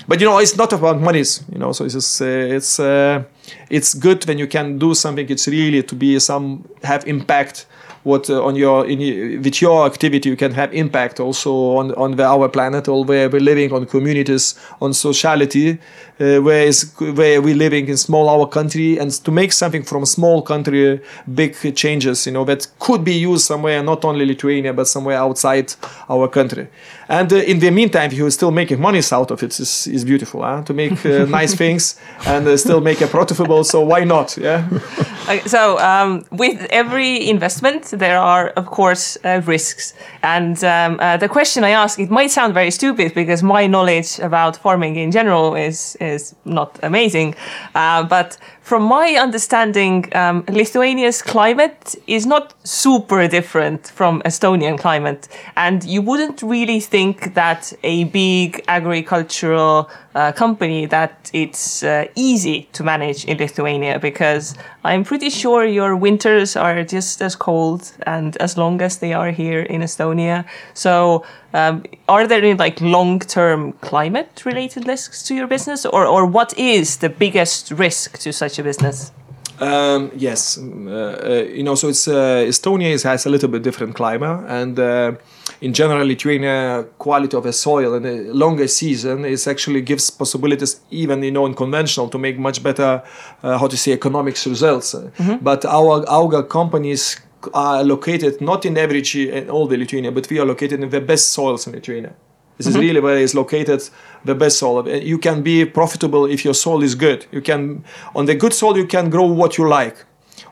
[0.07, 1.43] but you know it's not about monies.
[1.51, 3.23] You know, so it's just, uh, it's uh,
[3.69, 5.29] it's good when you can do something.
[5.29, 7.65] It's really to be some have impact
[8.03, 12.15] what uh, on your in with your activity you can have impact also on on
[12.15, 15.79] the, our planet or where we're living on communities on sociality
[16.23, 20.03] uh, where is where we're living in small our country and to make something from
[20.03, 21.01] a small country
[21.33, 25.73] big changes you know that could be used somewhere not only Lithuania but somewhere outside
[26.09, 26.67] our country.
[27.09, 29.59] And uh, in the meantime if you're still making money out of it.
[29.59, 30.63] Is, is beautiful huh?
[30.63, 34.67] to make uh, nice things and uh, still make it profitable so why not yeah?
[35.23, 39.93] Uh, so um, with every investment there are of course uh, risks.
[40.21, 44.19] And um, uh, the question i ask it might sound very stupid because my knowledge
[44.19, 46.12] about farming in general is is
[46.45, 47.35] not amazing
[47.75, 55.27] uh, but from my understanding, um, Lithuania's climate is not super different from Estonian climate,
[55.57, 62.69] and you wouldn't really think that a big agricultural uh, company that it's uh, easy
[62.71, 64.55] to manage in Lithuania because
[64.85, 69.31] I'm pretty sure your winters are just as cold and as long as they are
[69.31, 70.45] here in Estonia.
[70.73, 76.57] So, um, are there any like long-term climate-related risks to your business, or or what
[76.57, 79.11] is the biggest risk to such a business?
[79.59, 83.49] Um, yes, um, uh, uh, you know, so it's uh, Estonia is, has a little
[83.49, 85.13] bit different climate, and uh,
[85.61, 90.81] in general, Lithuania quality of the soil and the longer season is actually gives possibilities
[90.89, 93.03] even you know in conventional to make much better
[93.43, 94.95] uh, how to say economics results.
[95.41, 97.21] But our our companies
[97.53, 101.01] are located not in average in all the Lithuania, but we are located in the
[101.01, 102.15] best soils in Lithuania.
[102.57, 103.81] This is really where it's located
[104.25, 104.79] the best soil.
[104.79, 107.25] Uh, You can be profitable if your soil is good.
[107.31, 107.83] You can
[108.15, 109.97] on the good soil you can grow what you like.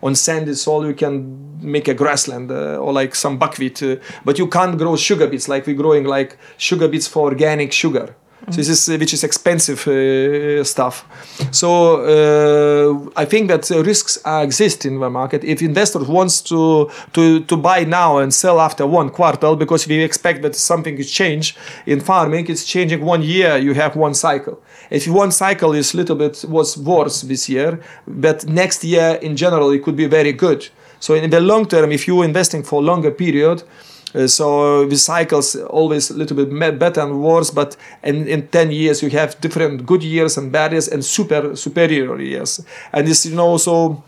[0.02, 3.96] On sandy soil you can make a grassland uh, or like some buckwheat, uh,
[4.26, 8.16] but you can't grow sugar beets like we're growing like sugar beets for organic sugar.
[8.50, 11.06] So this is uh, which is expensive uh, stuff.
[11.52, 11.70] So
[12.02, 15.44] uh, I think that risks exist in the market.
[15.44, 20.04] If investors wants to to to buy now and sell after one quarter, because we
[20.04, 23.58] expect that something is change in farming, it's changing one year.
[23.58, 24.60] You have one cycle.
[24.90, 29.72] If one cycle is little bit was worse this year, but next year in general
[29.72, 30.70] it could be very good.
[31.00, 33.64] So in the long term, if you're investing for longer period,
[34.28, 39.02] so the cycles always a little bit better and worse, but in, in 10 years
[39.02, 42.64] you have different good years and bad years and super superior years.
[42.92, 44.04] And this, you know, so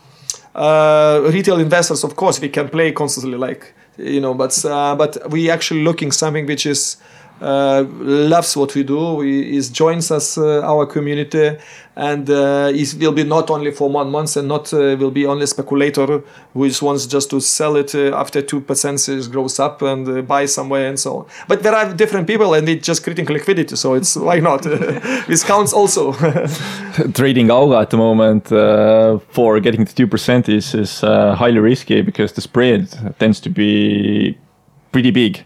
[0.55, 5.29] uh, retail investors, of course, we can play constantly like, you know, but, uh, but
[5.29, 9.21] we actually looking something which is uh, loves what we do.
[9.21, 11.57] He joins us uh, our community,
[11.95, 15.25] and uh, he will be not only for one month and not uh, will be
[15.25, 16.23] only speculator
[16.53, 18.99] who wants just to sell it uh, after two percent
[19.31, 21.25] grows up and uh, buy somewhere and so on.
[21.47, 24.63] But there are different people, and it's just creating liquidity, so it's why not?
[25.27, 26.13] this counts also.
[27.13, 31.59] trading Auga at the moment uh, for getting to two percent is is uh, highly
[31.59, 32.87] risky because the spread
[33.19, 34.37] tends to be
[34.91, 35.43] pretty big.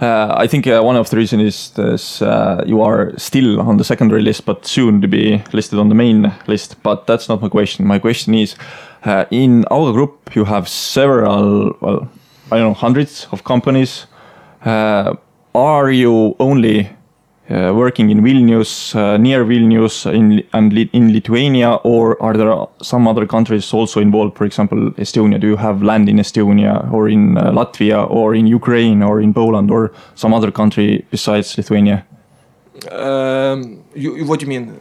[0.00, 3.78] Uh, I think uh, one of the reasons is this, uh, you are still on
[3.78, 6.80] the secondary list, but soon to be listed on the main list.
[6.82, 7.84] But that's not my question.
[7.84, 8.54] My question is,
[9.04, 12.08] uh, in Auga Group, you have several, well,
[12.52, 14.06] I don't know, hundreds of companies.
[14.64, 15.14] Uh,
[15.54, 16.90] are you only
[17.50, 22.66] uh, working in Vilnius, uh, near Vilnius, in and Li- in Lithuania, or are there
[22.82, 24.36] some other countries also involved?
[24.36, 25.40] For example, Estonia.
[25.40, 29.32] Do you have land in Estonia, or in uh, Latvia, or in Ukraine, or in
[29.32, 32.04] Poland, or some other country besides Lithuania?
[32.90, 34.80] um, you, you- what do you mean?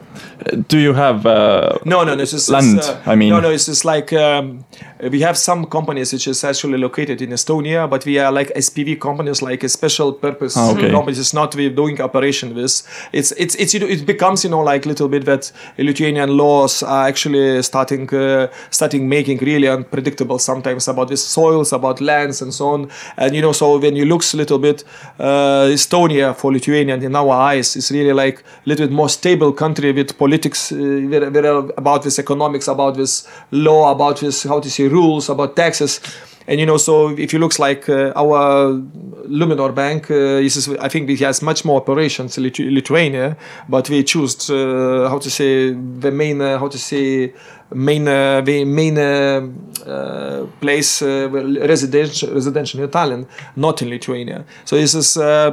[0.68, 1.26] Do you have?
[1.26, 2.22] Uh, No, no, no.
[2.24, 3.30] It's just, Land, it's, uh, I mean.
[3.30, 3.50] no, no.
[3.50, 4.66] It's just like um,
[5.12, 9.00] we have some companies which is actually located in Estonia, but we are like SPV
[9.00, 10.92] companies, like a special purpose Ah, okay.
[10.92, 11.20] companies.
[11.20, 12.66] It's not we doing operation with.
[13.14, 16.84] It's it's it's you know, it becomes you know like little bit that Lithuanian laws
[16.84, 22.54] are actually starting uh, starting making really unpredictable sometimes about this soils, about lands and
[22.54, 22.90] so on.
[23.18, 24.84] And you know, so when you looks a little bit,
[25.20, 29.52] uh, Estonia for Lithuanian in our eyes is really like a little bit more stable
[29.54, 31.48] country with politics, uh, very
[31.78, 36.00] about this economics, about this law, about this how to say rules, about taxes.
[36.50, 38.72] And you know, so if you looks like uh, our
[39.28, 42.44] Luminor Bank, uh, is, I think it has much more operations in
[42.74, 43.36] Lithuania,
[43.68, 47.34] but we choose uh, how to say the main uh, how to say
[47.74, 49.48] main uh, main uh,
[49.86, 54.46] uh, place uh, residential residential in Tallinn, not in Lithuania.
[54.66, 55.52] So this is uh,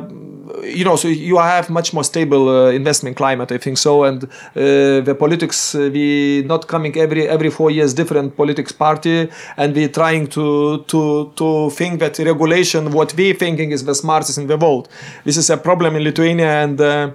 [0.62, 5.16] you know so you have much more stable investment climate, I think so, and the
[5.18, 10.84] politics we not coming every every four years different politics party, and we trying to
[10.86, 14.88] to to think that regulation what we thinking is the smartest in the world.
[15.24, 17.14] This is a problem in Lithuania and.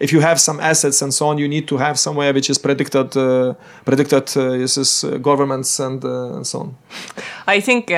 [0.00, 2.56] If you have some assets and so on, you need to have somewhere which is
[2.58, 6.74] predicted, uh, predicted uh, this is uh, governments and, uh, and so on.
[7.46, 7.88] I think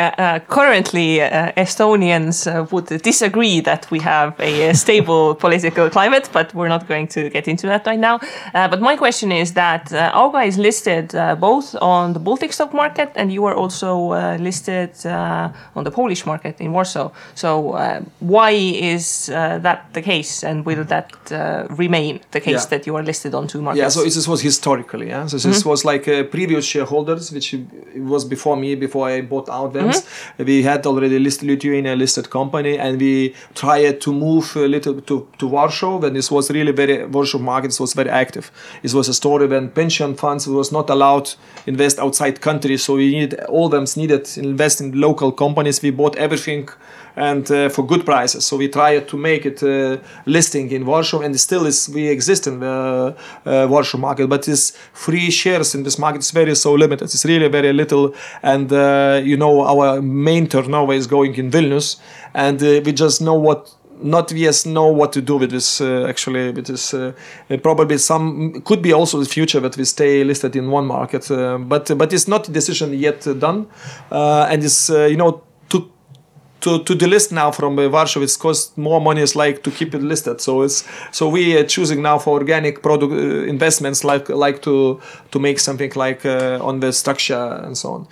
[0.49, 1.19] currently
[1.57, 7.31] Estonians would disagree that we have a, stable political climate, but we're not going to
[7.31, 8.19] get into that right now.
[8.53, 13.13] But my question is that uh, Auga is listed both on the Baltic stock market
[13.15, 17.11] and you are also listed on the Polish market in Warsaw.
[17.35, 17.77] So
[18.19, 22.71] why is that the case and will that uh, remain the case Yeah.
[22.71, 23.81] that you are listed on two markets?
[23.81, 25.09] Yeah, so this was historically.
[25.09, 27.55] Yeah, so this was like uh, previous shareholders, which
[27.97, 29.89] was before me, before I bought out them.
[29.91, 30.45] Mm-hmm.
[30.45, 35.29] We had already listed Lithuania listed company, and we tried to move a little to,
[35.39, 38.51] to Warsaw when this was really very Warsaw market was very active.
[38.83, 41.35] It was a story when pension funds was not allowed
[41.67, 45.83] invest outside country, so we need all them needed invest in local companies.
[45.83, 46.69] We bought everything
[47.17, 48.45] and uh, for good prices.
[48.45, 52.47] So we tried to make it uh, listing in Warsaw, and still is we exist
[52.47, 53.15] in the
[53.47, 57.05] uh, Warsaw market, but this free shares in this market is very so limited.
[57.05, 62.01] It's really very little, and uh, you know our main turnover is going in Vilnius,
[62.35, 65.81] and uh, we just know what not we yes know what to do with this
[65.81, 67.13] uh, actually with this uh,
[67.63, 71.57] probably some could be also the future that we stay listed in one market uh,
[71.59, 73.67] but but it's not a decision yet done
[74.11, 75.41] and it's you know
[76.63, 79.21] to, to delist now from uh, Warsaw, it's cost more money.
[79.21, 80.41] It's like to keep it listed.
[80.41, 85.01] So it's so we are choosing now for organic product uh, investments, like like to
[85.31, 88.07] to make something like uh, on the structure and so on.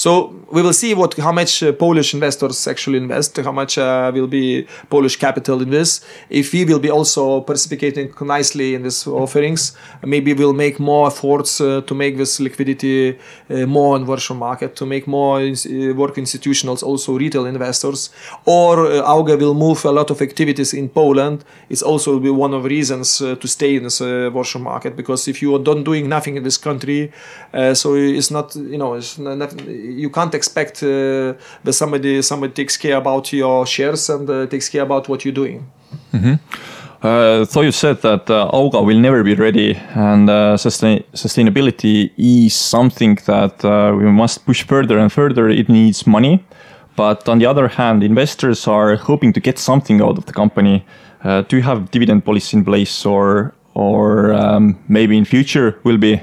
[0.00, 4.10] So we will see what how much uh, Polish investors actually invest, how much uh,
[4.14, 6.00] will be Polish capital in this.
[6.30, 11.60] If we will be also participating nicely in these offerings, maybe we'll make more efforts
[11.60, 13.18] uh, to make this liquidity
[13.50, 15.34] more on Warsaw market, to make more
[16.02, 18.10] work institutionals, also retail investors,
[18.46, 18.76] or
[19.14, 21.44] Auga will move a lot of activities in Poland.
[21.68, 25.42] It's also be one of the reasons to stay in this Warsaw market because if
[25.42, 27.12] you are not doing nothing in this country,
[27.74, 29.52] so it's not you know it's not,
[29.90, 31.34] you can't expect uh,
[31.64, 35.34] that somebody somebody takes care about your shares and uh, takes care about what you're
[35.34, 35.70] doing.
[36.12, 36.34] Mm-hmm.
[37.02, 42.10] Uh, so you said that uh, Auga will never be ready, and uh, sustain- sustainability
[42.18, 45.48] is something that uh, we must push further and further.
[45.48, 46.44] It needs money,
[46.96, 50.84] but on the other hand, investors are hoping to get something out of the company.
[51.24, 55.98] Uh, do you have dividend policy in place, or or um, maybe in future will
[55.98, 56.20] be?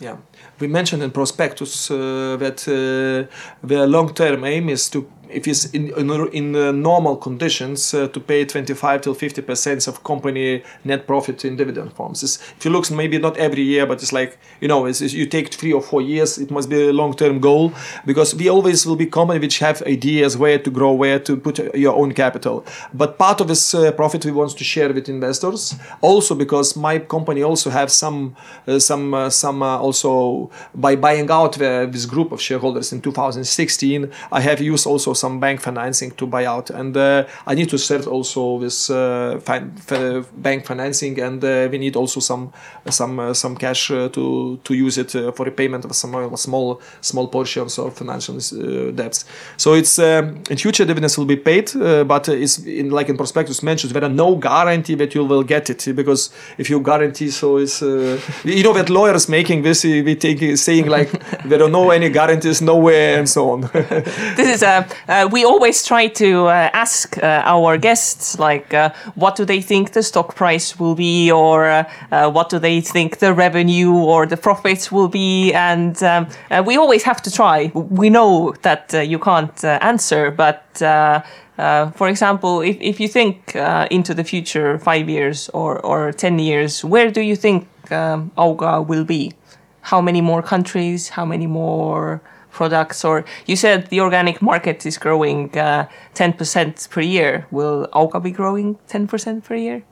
[0.00, 0.16] Yeah
[0.60, 5.90] we mentioned in prospectus uh, that uh, the long-term aim is to if it's in
[5.90, 11.44] in, in normal conditions uh, to pay 25 till 50 percent of company net profit
[11.44, 12.22] in dividend forms.
[12.22, 15.14] It's, if you look, maybe not every year, but it's like you know, it's, it's,
[15.14, 16.38] you take three or four years.
[16.38, 17.72] It must be a long-term goal
[18.04, 21.58] because we always will be company which have ideas where to grow, where to put
[21.74, 22.64] your own capital.
[22.92, 25.74] But part of this uh, profit we want to share with investors.
[26.00, 31.30] Also because my company also have some uh, some uh, some uh, also by buying
[31.30, 36.26] out this group of shareholders in 2016, I have used also some bank financing to
[36.26, 41.44] buy out, and uh, I need to start also this uh, fi- bank financing, and
[41.44, 42.52] uh, we need also some
[42.88, 46.80] some uh, some cash uh, to to use it uh, for repayment of some small
[47.00, 48.38] small portions of financial
[48.92, 49.24] debts.
[49.56, 51.70] So it's in future dividends will be paid,
[52.06, 55.70] but it's in like in prospectus mentions there are no guarantee that you will get
[55.70, 60.56] it because if you guarantee, so it's you know that lawyers making this we take
[60.56, 61.10] saying like
[61.44, 63.60] there are no any guarantees nowhere and so on.
[64.36, 68.90] this is a uh, we always try to uh, ask uh, our guests, like, uh,
[69.16, 72.80] what do they think the stock price will be, or uh, uh, what do they
[72.80, 76.28] think the revenue or the profits will be, and um,
[76.64, 77.72] we always have to try.
[77.74, 80.62] We know that you can't answer, but.
[81.98, 83.54] for example, if, if you think
[83.90, 88.86] into the future, five years or, or 10 years, where do you think um, Auga
[88.86, 89.32] will be?
[89.82, 91.10] How many more countries?
[91.10, 97.00] How many more products or you said the organic market is growing uh, 10% per
[97.00, 97.46] year.
[97.50, 99.82] Will Auga be growing 10% per year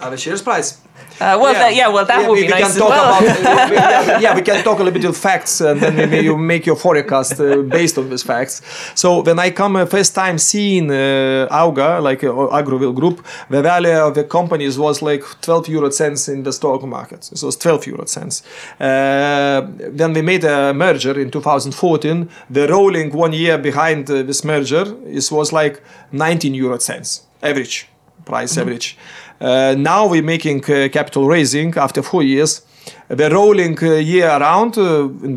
[0.00, 0.80] uh, the shares price
[1.20, 1.58] uh, well, yeah.
[1.58, 3.18] That, yeah, well, that yeah, would we, be we nice can talk well.
[3.18, 3.42] about,
[3.72, 6.64] yeah, yeah, we can talk a little bit of facts, and then maybe you make
[6.64, 8.62] your forecast uh, based on these facts.
[8.94, 13.62] So when I come uh, first time seeing uh, Auga, like uh, Agrowill Group, the
[13.62, 17.24] value of the companies was like 12 euro cents in the stock market.
[17.24, 18.42] So it was 12 euro cents.
[18.78, 22.28] Uh, then we made a merger in 2014.
[22.48, 25.82] The rolling one year behind uh, this merger is was like
[26.12, 27.88] 19 euro cents average
[28.28, 28.60] price mm-hmm.
[28.60, 28.96] average.
[29.40, 32.62] Uh, now we're making uh, capital raising after four years.
[33.08, 34.76] The rolling uh, year around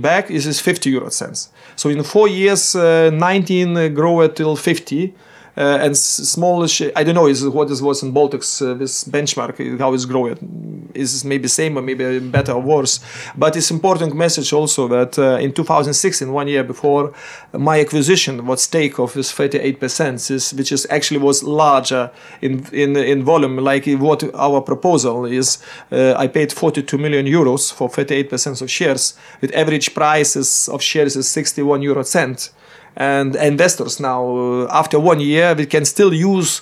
[0.01, 1.49] back is, is 50 euro cents.
[1.75, 5.13] So in four years, 19 grow till 50
[5.57, 6.81] uh, and smallish.
[6.95, 10.91] I don't know is what is was in Baltics uh, this benchmark how it's growing
[10.93, 12.99] is maybe same or maybe better or worse.
[13.35, 17.13] But it's important message also that uh, in 2016, one year before,
[17.53, 22.95] my acquisition what stake of is 38 percent, which is actually was larger in in
[22.95, 23.57] in volume.
[23.57, 25.57] Like what our proposal is,
[25.91, 29.13] uh, I paid 42 million euros for 38 percent of shares.
[29.41, 32.51] With average prices of shares is 61 euro cent
[32.95, 36.61] and investors now uh, after one year we can still use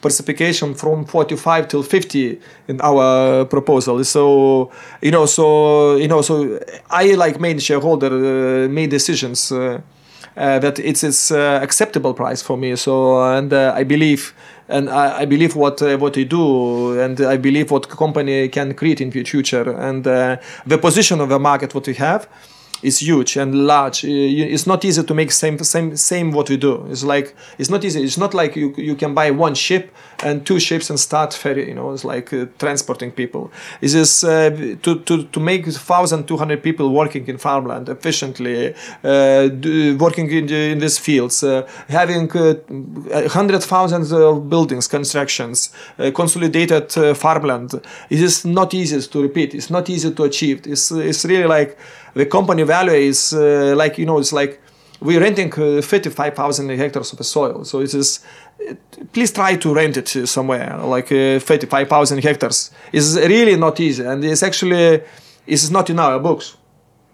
[0.00, 4.70] participation from 45 till 50 in our proposal so
[5.02, 6.58] you know so you know so
[6.90, 8.06] i like main shareholder
[8.64, 9.80] uh, made decisions uh,
[10.36, 12.76] uh, that it's it's uh, acceptable price for me.
[12.76, 14.32] So and uh, I believe
[14.68, 18.74] and I, I believe what uh, what they do, and I believe what company can
[18.74, 22.28] create in the future, and the position of the market what we have
[22.82, 24.04] is huge and large.
[24.04, 24.08] Uh,
[24.54, 26.86] It's not easy to make same same same what we do.
[26.90, 28.02] It's like it's not easy.
[28.02, 29.90] It's not like you you can buy one ship
[30.22, 31.68] and two ships and start ferry.
[31.68, 33.50] You know, it's like uh, transporting people.
[33.80, 34.50] It's just uh,
[34.82, 39.48] to to to make thousand two hundred people working in farmland efficiently, uh,
[39.98, 46.96] working in in these fields, uh, having uh, hundred thousands of buildings, constructions, uh, consolidated
[46.96, 47.74] uh, farmland.
[48.10, 49.54] It is not easy to repeat.
[49.54, 50.66] It's not easy to achieve.
[50.66, 51.76] It's it's really like
[52.14, 54.60] the company value is uh, like you know it's like
[55.00, 58.20] we're renting uh, 55,000 hectares of soil so it is
[59.12, 62.70] please try to rent it uh, somewhere like uh, 55,000 hectares.
[62.92, 65.02] Is really not easy and it's actually
[65.46, 66.56] it's not in our books.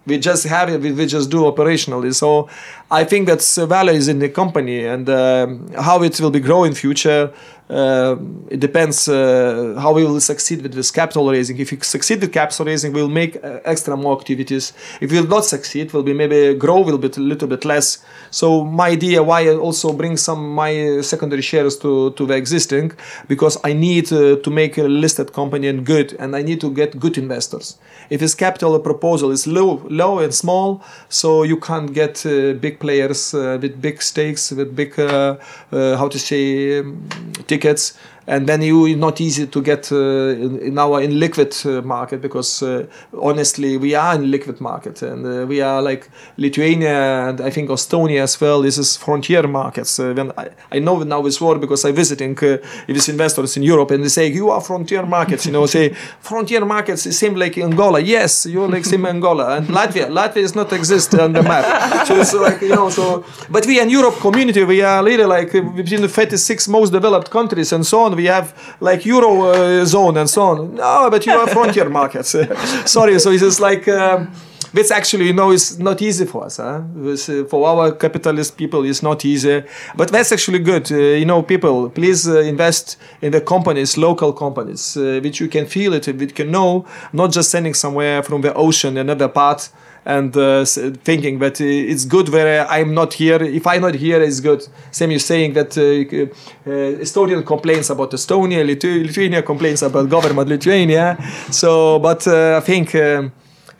[0.05, 2.13] We just have it we just do operationally.
[2.13, 2.49] So
[2.91, 6.63] i think that value is in the company and um, how it will be grow
[6.63, 7.31] in future
[7.69, 8.15] uh,
[8.49, 11.57] it depends uh, how we will succeed with this capital raising.
[11.57, 14.71] If we succeed with capital raising we'll make uh, extra more activities.
[15.01, 18.05] If we will not succeed will be maybe grow little bit a little bit less.
[18.31, 22.93] So my idea why i also bring some my secondary shares to to the existing
[23.27, 26.97] because i need to make a listed company and good and i need to get
[26.97, 27.77] good investors.
[28.09, 33.33] If his capital proposal is low low and small so you can't get uh, players
[33.33, 35.37] uh, with big stakes with big uh,
[35.71, 37.07] uh, how to say um,
[37.47, 37.97] tickets
[38.27, 42.21] and then you not easy to get uh, in, in our in liquid uh, market
[42.21, 42.85] because uh,
[43.21, 47.69] honestly we are in liquid market and uh, we are like Lithuania and I think
[47.69, 48.61] Estonia as well.
[48.61, 49.97] This is frontier markets.
[49.99, 53.63] Uh, when I, I know now this word because I visiting uh, these investors in
[53.63, 57.35] Europe and they say you are frontier markets you know say frontier markets is same
[57.35, 58.01] like Angola.
[58.01, 62.05] Yes you're like same Angola and Latvia Latvia does not exist on the map.
[62.07, 64.65] So it's like you know so but we in Europe community.
[64.65, 68.53] We are really like between the 36 most developed countries and so on we have
[68.81, 70.75] like euro uh, zone and so on.
[70.75, 72.35] No but you are frontier markets.
[72.85, 74.31] Sorry so it's just like um,
[74.73, 76.81] it's actually you know it's not easy for us huh?
[77.03, 79.63] It's, uh, for our capitalist people it's not easy.
[79.95, 80.91] But that's actually good.
[80.91, 85.47] Uh, you know people please uh, invest in the companies local companies uh, which you
[85.47, 89.29] can feel it which you can know not just sending somewhere from the ocean another
[89.29, 89.69] part
[90.07, 90.63] and uh,
[91.03, 93.43] thinking that uh, it's good where I'm not here.
[93.43, 94.65] If I'm not here, it's good.
[94.89, 100.47] Same you saying that uh, uh, Estonian complains about Estonia, Lithu- Lithuania complains about government
[100.47, 101.17] Lithuania.
[101.51, 103.33] So, but uh, I think um,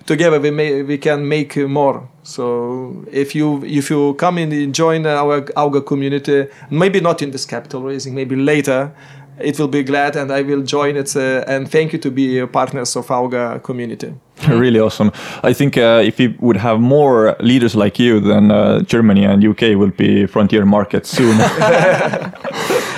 [0.05, 2.09] together we may we can make more.
[2.23, 7.45] So if you if you come and join our Auga community, maybe not in this
[7.45, 8.91] capital raising, maybe later.
[9.39, 11.15] It will be glad, and I will join it.
[11.15, 14.13] Uh, and thank you to be partners of Auga community.
[14.47, 15.11] Really awesome.
[15.43, 19.43] I think uh, if we would have more leaders like you, then uh, Germany and
[19.43, 21.37] UK will be frontier markets soon.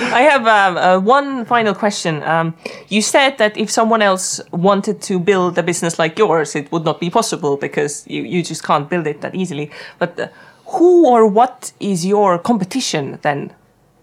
[0.12, 2.22] I have um, uh, one final question.
[2.24, 2.54] Um,
[2.88, 6.84] you said that if someone else wanted to build a business like yours, it would
[6.84, 9.70] not be possible because you, you just can't build it that easily.
[9.98, 10.28] But uh,
[10.66, 13.52] who or what is your competition then?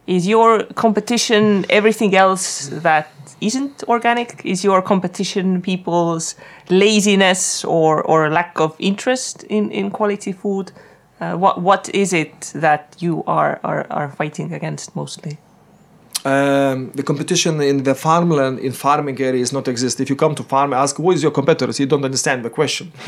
[0.08, 4.42] Is your competition everything else that isn't organic?
[4.46, 6.36] Is your competition people's
[6.70, 10.72] laziness or, or lack of interest in, in quality food?
[11.20, 15.38] Uh, what what is it that you are, are, are fighting against mostly?
[16.26, 20.00] Um, the competition in the farmland in farming area is not exist.
[20.00, 22.92] If you come to farm, ask who is your competitors, you don't understand the question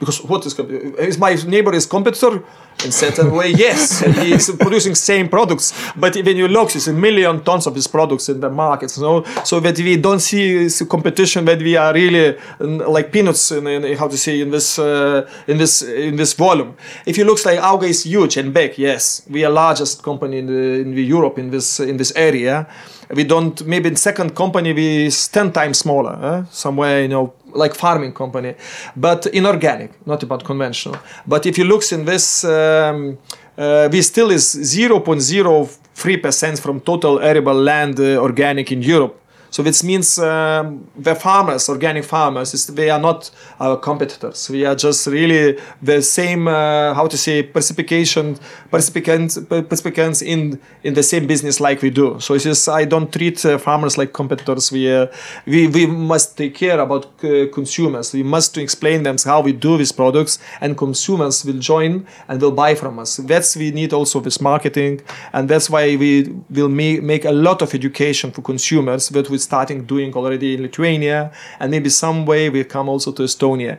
[0.00, 2.42] because what is is my neighbor is competitor
[2.84, 3.50] in certain way?
[3.50, 7.74] Yes, he is producing same products, but when you look, it's a million tons of
[7.74, 8.90] his products in the market.
[8.90, 13.96] So so that we don't see competition that we are really like peanuts in, in
[13.96, 16.74] how to say in this uh, in this in this volume.
[17.06, 20.46] If you look like Auga is huge and big, yes, we are largest company in
[20.46, 22.51] the in the Europe in this in this area.
[23.14, 26.44] We don't maybe in second company we is ten times smaller, eh?
[26.50, 28.54] somewhere you know like farming company,
[28.96, 30.96] but inorganic, not about conventional.
[31.26, 33.18] But if you look in this, um,
[33.58, 39.21] uh, we still is 0.03 percent from total arable land uh, organic in Europe.
[39.52, 43.30] So this means um, the farmers, organic farmers, is, they are not
[43.60, 44.48] our competitors.
[44.48, 48.38] We are just really the same, uh, how to say, participation,
[48.70, 52.18] participants, in in the same business like we do.
[52.18, 54.72] So it's just I don't treat uh, farmers like competitors.
[54.72, 55.08] We uh,
[55.46, 58.14] we we must take care about uh, consumers.
[58.14, 62.52] We must explain them how we do these products, and consumers will join and will
[62.52, 63.16] buy from us.
[63.16, 65.02] That's we need also this marketing,
[65.34, 69.41] and that's why we will make make a lot of education for consumers, but with
[69.42, 71.30] starting doing already in Lithuania,
[71.60, 73.78] and maybe some way we come also to Estonia.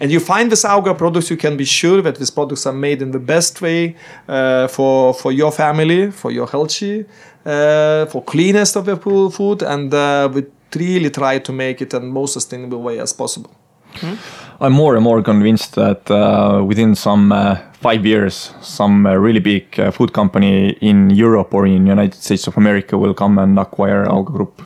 [0.00, 3.02] And you find this Auga products, you can be sure that these products are made
[3.02, 3.96] in the best way
[4.28, 7.04] uh, for for your family, for your healthy,
[7.46, 8.96] uh, for cleanest of the
[9.30, 10.44] food, and uh, we
[10.76, 13.50] really try to make it in most sustainable way as possible.
[14.60, 19.40] I'm more and more convinced that uh, within some uh, five years, some uh, really
[19.40, 23.58] big uh, food company in Europe or in United States of America will come and
[23.58, 24.62] acquire Auga Group.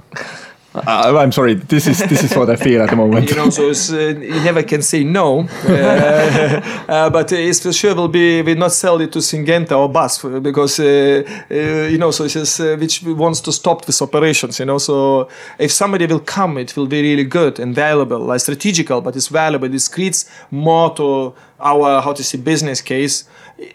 [0.86, 1.54] I, I'm sorry.
[1.54, 3.30] This is this is what I feel at the moment.
[3.30, 5.48] you know, so uh, you never can say no.
[5.68, 9.88] Uh, uh, but it's for sure will be we not sell it to Syngenta or
[9.88, 14.58] BASF because uh, uh, you know, so uh, which wants to stop these operations.
[14.58, 18.40] You know, so if somebody will come, it will be really good and valuable, like
[18.40, 19.72] strategical, but it's valuable.
[19.72, 23.24] It creates more to our how to say business case.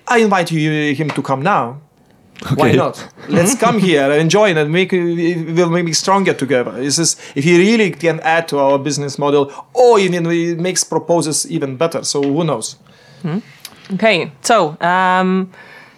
[0.07, 1.82] I invite you him to come now.
[2.55, 3.07] Why not?
[3.29, 6.71] Let's come here, enjoy it, and make we'll make it stronger together.
[6.71, 10.83] This is if he really can add to our business model, or even he makes
[10.83, 12.03] proposals even better.
[12.03, 12.75] So who knows?
[13.93, 15.51] Okay, so um,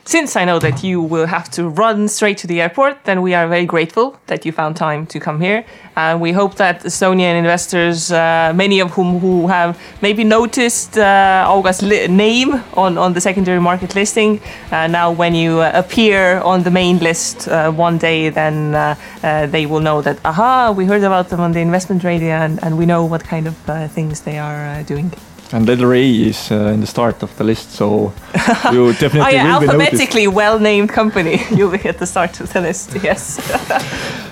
[0.06, 3.34] since I know that you will have to run straight to the airport, then we
[3.34, 5.66] are very grateful that you found time to come here.
[5.96, 11.46] And we hope that Estonian investors, uh, many of whom who have maybe noticed uh,
[11.48, 14.40] Auga's li- name on, on the secondary market listing,
[14.72, 18.96] uh, now when you uh, appear on the main list uh, one day, then uh,
[19.24, 22.64] uh, they will know that, aha, we heard about them on the investment radio and,
[22.64, 25.12] and we know what kind of uh, things they are uh, doing.
[25.54, 28.12] And letter A is uh, in the start of the list, so
[28.72, 29.74] you definitely Oh yeah, will be noticed.
[29.74, 31.40] alphabetically well-named company.
[31.56, 32.96] You'll be at the start of the list.
[33.04, 33.40] Yes.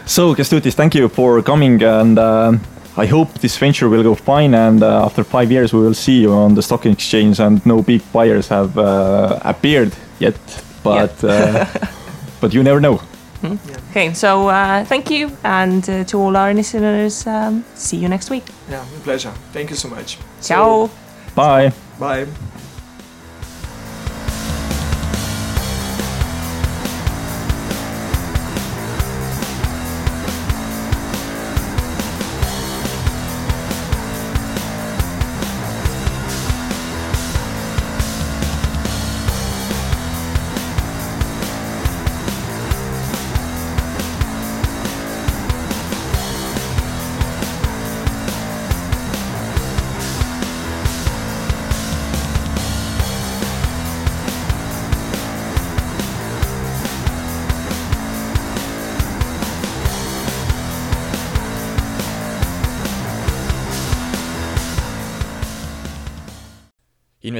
[0.05, 2.51] So, Kęstutis, thank you for coming, and uh,
[2.97, 4.53] I hope this venture will go fine.
[4.53, 7.81] And uh, after five years, we will see you on the stock exchange, and no
[7.81, 10.35] big buyers have uh, appeared yet,
[10.83, 11.65] but uh,
[12.41, 12.99] but you never know.
[13.91, 18.29] okay, so uh, thank you, and uh, to all our listeners, um, see you next
[18.29, 18.43] week.
[18.69, 19.31] Yeah, my pleasure.
[19.53, 20.17] Thank you so much.
[20.41, 20.87] Ciao.
[20.87, 20.91] So,
[21.99, 22.27] bye.